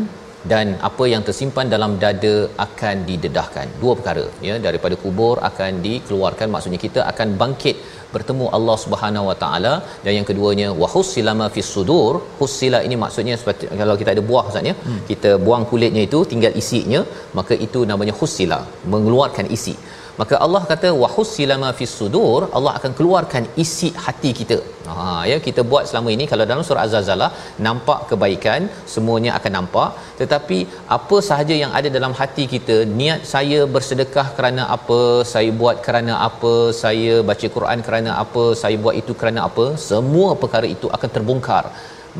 dan 0.52 0.66
apa 0.88 1.04
yang 1.12 1.22
tersimpan 1.26 1.66
dalam 1.74 1.92
dada 2.02 2.34
akan 2.64 2.96
didedahkan. 3.08 3.66
Dua 3.82 3.92
perkara 3.98 4.24
ya 4.46 4.54
daripada 4.66 4.96
kubur 5.02 5.34
akan 5.48 5.78
dikeluarkan 5.86 6.48
maksudnya 6.54 6.80
kita 6.86 7.00
akan 7.12 7.28
bangkit 7.42 7.76
bertemu 8.14 8.46
Allah 8.58 8.76
Subhanahu 8.84 9.28
Wa 9.30 9.36
Taala 9.42 9.74
dan 10.04 10.12
yang 10.18 10.26
keduanya 10.30 10.68
wahusila 10.82 11.34
ma 11.40 11.46
fis 11.56 11.70
sudur 11.74 12.12
husila 12.40 12.80
ini 12.86 12.98
maksudnya 13.04 13.36
seperti 13.42 13.70
kalau 13.82 13.96
kita 14.00 14.12
ada 14.16 14.24
buah 14.30 14.44
maksudnya 14.48 14.74
hmm. 14.78 15.00
kita 15.10 15.32
buang 15.46 15.66
kulitnya 15.72 16.04
itu 16.08 16.20
tinggal 16.32 16.54
isinya 16.62 17.02
maka 17.40 17.56
itu 17.66 17.82
namanya 17.92 18.16
husila 18.22 18.60
mengeluarkan 18.94 19.48
isi 19.58 19.76
maka 20.20 20.34
Allah 20.44 20.62
kata 20.70 20.88
wahusila 21.02 21.54
ma 21.62 21.70
fis 21.78 21.92
sudur 22.00 22.40
Allah 22.58 22.72
akan 22.78 22.92
keluarkan 22.98 23.44
isi 23.64 23.88
hati 24.04 24.30
kita. 24.40 24.58
Ha 24.88 25.04
ya 25.30 25.36
kita 25.46 25.62
buat 25.70 25.84
selama 25.88 26.08
ini 26.16 26.24
kalau 26.30 26.44
dalam 26.50 26.64
surah 26.68 26.84
az-zalah 26.86 27.30
nampak 27.66 28.00
kebaikan 28.10 28.62
semuanya 28.94 29.30
akan 29.38 29.52
nampak. 29.58 29.90
Tetapi 30.20 30.58
apa 30.96 31.18
sahaja 31.28 31.54
yang 31.62 31.72
ada 31.80 31.90
dalam 31.96 32.14
hati 32.20 32.46
kita 32.54 32.76
niat 33.00 33.22
saya 33.34 33.60
bersedekah 33.76 34.26
kerana 34.38 34.64
apa 34.76 35.00
saya 35.32 35.52
buat 35.62 35.78
kerana 35.86 36.14
apa 36.28 36.52
saya 36.82 37.14
baca 37.30 37.48
Quran 37.56 37.80
kerana 37.88 38.12
apa 38.24 38.44
saya 38.62 38.78
buat 38.84 38.96
itu 39.02 39.14
kerana 39.22 39.42
apa 39.48 39.66
semua 39.88 40.30
perkara 40.44 40.68
itu 40.76 40.88
akan 40.98 41.10
terbongkar 41.16 41.64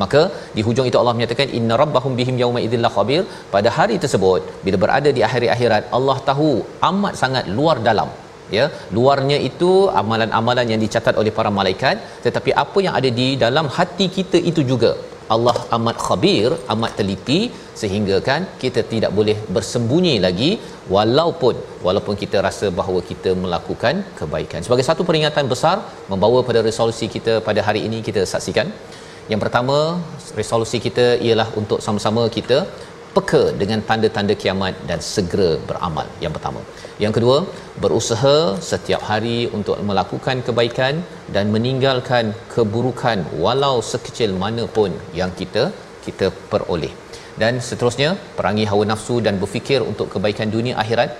maka 0.01 0.21
di 0.55 0.61
hujung 0.67 0.87
itu 0.89 0.97
Allah 1.01 1.13
menyatakan 1.17 1.49
inna 1.59 1.75
rabbahum 1.83 2.13
bihim 2.19 2.35
yauma 2.41 2.59
idzil 2.65 2.89
khabir. 2.95 3.21
Pada 3.55 3.69
hari 3.77 3.95
tersebut 4.03 4.41
bila 4.65 4.79
berada 4.83 5.11
di 5.17 5.23
akhir 5.27 5.41
akhirat 5.55 5.85
Allah 5.97 6.17
tahu 6.31 6.51
amat 6.89 7.15
sangat 7.21 7.47
luar 7.57 7.77
dalam 7.89 8.11
ya. 8.57 8.65
Luarnya 8.97 9.37
itu 9.49 9.71
amalan-amalan 10.01 10.67
yang 10.73 10.81
dicatat 10.85 11.15
oleh 11.23 11.33
para 11.39 11.51
malaikat 11.59 11.97
tetapi 12.27 12.53
apa 12.65 12.79
yang 12.87 12.95
ada 12.99 13.11
di 13.21 13.29
dalam 13.45 13.67
hati 13.77 14.07
kita 14.19 14.39
itu 14.51 14.63
juga. 14.73 14.93
Allah 15.33 15.57
amat 15.75 15.97
khabir 16.05 16.49
amat 16.73 16.91
teliti 16.99 17.37
sehingga 17.81 18.17
kan 18.29 18.41
kita 18.63 18.81
tidak 18.93 19.11
boleh 19.19 19.35
bersembunyi 19.55 20.15
lagi 20.25 20.49
walaupun 20.95 21.55
walaupun 21.85 22.15
kita 22.23 22.37
rasa 22.47 22.67
bahawa 22.79 22.99
kita 23.11 23.31
melakukan 23.43 24.03
kebaikan. 24.19 24.65
Sebagai 24.65 24.85
satu 24.89 25.03
peringatan 25.09 25.47
besar 25.53 25.77
membawa 26.11 26.41
pada 26.49 26.61
resolusi 26.69 27.07
kita 27.15 27.35
pada 27.47 27.63
hari 27.67 27.83
ini 27.87 27.99
kita 28.07 28.23
saksikan 28.33 28.69
yang 29.31 29.41
pertama 29.43 29.77
resolusi 30.39 30.77
kita 30.85 31.05
ialah 31.27 31.49
untuk 31.61 31.79
sama-sama 31.85 32.23
kita 32.37 32.59
peka 33.15 33.43
dengan 33.61 33.79
tanda-tanda 33.87 34.33
kiamat 34.41 34.73
dan 34.89 34.99
segera 35.13 35.49
beramal 35.69 36.07
yang 36.23 36.33
pertama. 36.35 36.61
Yang 37.03 37.13
kedua 37.17 37.37
berusaha 37.83 38.35
setiap 38.71 39.01
hari 39.09 39.37
untuk 39.57 39.77
melakukan 39.89 40.39
kebaikan 40.47 41.03
dan 41.35 41.51
meninggalkan 41.55 42.31
keburukan 42.53 43.19
walau 43.43 43.75
sekecil 43.91 44.31
mana 44.43 44.65
pun 44.77 44.93
yang 45.19 45.33
kita 45.39 45.63
kita 46.05 46.29
peroleh. 46.51 46.93
Dan 47.41 47.59
seterusnya 47.67 48.09
perangi 48.37 48.65
hawa 48.71 48.85
nafsu 48.91 49.17
dan 49.25 49.35
berfikir 49.41 49.81
untuk 49.91 50.07
kebaikan 50.13 50.49
dunia 50.55 50.75
akhirat. 50.83 51.11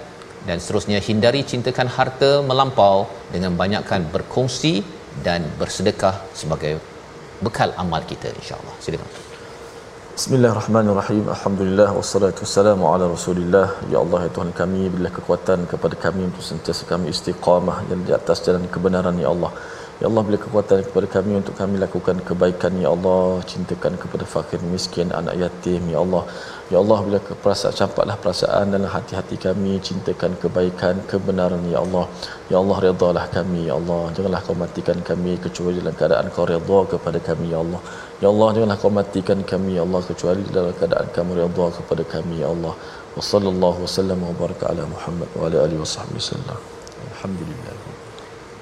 Dan 0.48 0.58
seterusnya 0.62 0.98
hindari 1.08 1.42
cintakan 1.52 1.90
harta 1.96 2.32
melampau 2.50 3.06
dengan 3.34 3.54
banyakkan 3.62 4.02
berkongsi 4.14 4.74
dan 5.26 5.46
bersedekah 5.60 6.16
sebagai 6.40 6.74
bekal 7.46 7.70
amal 7.84 8.02
kita 8.12 8.30
insyaallah 8.42 8.76
silakan 8.86 9.12
Bismillahirrahmanirrahim. 10.22 11.26
Alhamdulillah 11.34 11.90
wassalatu 11.98 12.44
wassalamu 12.44 12.84
ala 12.94 13.06
Rasulillah. 13.14 13.68
Ya 13.94 13.98
Allah 14.04 14.20
ya 14.28 14.32
Tuhan 14.36 14.50
kami 14.60 14.82
berilah 14.94 15.14
kekuatan 15.18 15.60
kepada 15.72 15.96
kami 16.06 16.22
untuk 16.30 16.44
sentiasa 16.50 16.84
kami 16.90 17.06
istiqamah 17.14 17.78
dan 17.90 18.04
di 18.08 18.12
atas 18.18 18.44
jalan 18.46 18.68
kebenaran 18.76 19.16
ya 19.24 19.30
Allah. 19.34 19.52
Ya 20.02 20.10
Allah 20.10 20.22
beri 20.26 20.38
kekuatan 20.42 20.82
kepada 20.82 21.08
kami 21.14 21.32
untuk 21.40 21.54
kami 21.62 21.78
lakukan 21.78 22.18
kebaikan 22.28 22.74
Ya 22.84 22.90
Allah 22.90 23.38
Cintakan 23.46 23.94
kepada 24.02 24.26
fakir 24.26 24.58
miskin 24.74 25.14
Anak 25.14 25.38
yatim 25.38 25.86
Ya 25.94 26.02
Allah 26.02 26.24
Ya 26.74 26.82
Allah 26.82 26.98
bila 27.06 27.20
perasaan 27.22 27.78
campaklah 27.80 28.18
perasaan 28.24 28.74
dalam 28.74 28.90
hati-hati 28.90 29.38
kami 29.38 29.78
Cintakan 29.78 30.34
kebaikan 30.42 31.06
kebenaran 31.06 31.62
Ya 31.70 31.86
Allah 31.86 32.10
Ya 32.50 32.58
Allah 32.58 32.78
redalah 32.82 33.26
kami 33.30 33.70
Ya 33.70 33.78
Allah 33.78 34.10
Janganlah 34.18 34.42
kau 34.42 34.58
matikan 34.58 34.98
kami 35.06 35.38
Kecuali 35.38 35.78
dalam 35.78 35.94
keadaan 35.94 36.34
kau 36.34 36.50
reda 36.50 36.80
kepada 36.98 37.20
kami 37.22 37.54
Ya 37.54 37.62
Allah 37.62 37.82
Ya 38.26 38.28
Allah 38.34 38.48
janganlah 38.58 38.78
kau 38.82 38.90
matikan 38.90 39.40
kami 39.46 39.78
Ya 39.78 39.86
Allah 39.86 40.02
Kecuali 40.02 40.42
dalam 40.50 40.74
keadaan 40.82 41.08
kamu 41.14 41.32
reda 41.46 41.66
kepada 41.78 42.04
kami 42.10 42.42
Ya 42.42 42.50
Allah 42.50 42.74
Wa 43.14 43.22
sallallahu 43.22 43.86
wa 43.86 43.92
sallam 43.98 44.18
wa 44.26 44.34
baraka 44.34 44.74
ala 44.74 44.82
Muhammad 44.90 45.30
Wa 45.38 45.46
ala 45.46 45.70
alihi 45.70 45.86
Alhamdulillah 47.14 48.11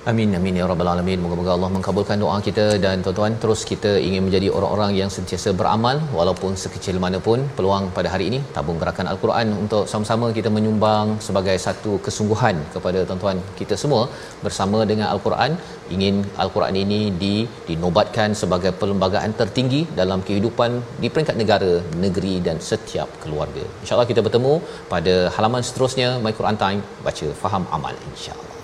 Amin 0.08 0.32
amin 0.38 0.58
ya 0.60 0.66
rabbal 0.70 0.90
alamin. 0.90 1.20
Moga-moga 1.24 1.52
Allah 1.56 1.70
mengabulkan 1.76 2.18
doa 2.24 2.36
kita 2.46 2.66
dan 2.84 3.02
tuan-tuan 3.06 3.34
terus 3.42 3.62
kita 3.72 3.92
ingin 4.08 4.22
menjadi 4.28 4.48
orang-orang 4.58 4.92
yang 5.00 5.10
sentiasa 5.16 5.50
beramal 5.60 6.00
walaupun 6.18 6.52
sekecil 6.62 6.96
mana 7.04 7.20
pun 7.26 7.40
peluang 7.58 7.92
pada 7.98 8.08
hari 8.14 8.26
ini 8.32 8.40
tabung 8.56 8.78
gerakan 8.82 9.08
al-Quran 9.12 9.48
untuk 9.64 9.84
sama-sama 9.92 10.28
kita 10.38 10.50
menyumbang 10.58 11.20
sebagai 11.28 11.56
satu 11.66 11.92
kesungguhan 12.06 12.56
kepada 12.76 13.02
tuan-tuan 13.10 13.40
kita 13.60 13.76
semua 13.84 14.04
bersama 14.46 14.80
dengan 14.92 15.08
al-Quran 15.14 15.60
ingin 15.96 16.24
al-Quran 16.44 16.78
ini 16.84 17.02
di 17.24 17.36
dinobatkan 17.70 18.32
sebagai 18.44 18.72
perlembagaan 18.84 19.36
tertinggi 19.42 19.82
dalam 20.02 20.22
kehidupan 20.30 20.72
di 21.04 21.10
peringkat 21.12 21.36
negara, 21.42 21.74
negeri 22.06 22.36
dan 22.48 22.60
setiap 22.70 23.10
keluarga. 23.26 23.66
Insya-Allah 23.84 24.08
kita 24.14 24.24
bertemu 24.30 24.54
pada 24.94 25.18
halaman 25.36 25.60
seterusnya 25.70 26.10
My 26.24 26.34
Quran 26.40 26.60
Time 26.64 26.82
baca 27.08 27.30
faham 27.44 27.66
amal 27.80 27.96
insya-Allah. 28.14 28.59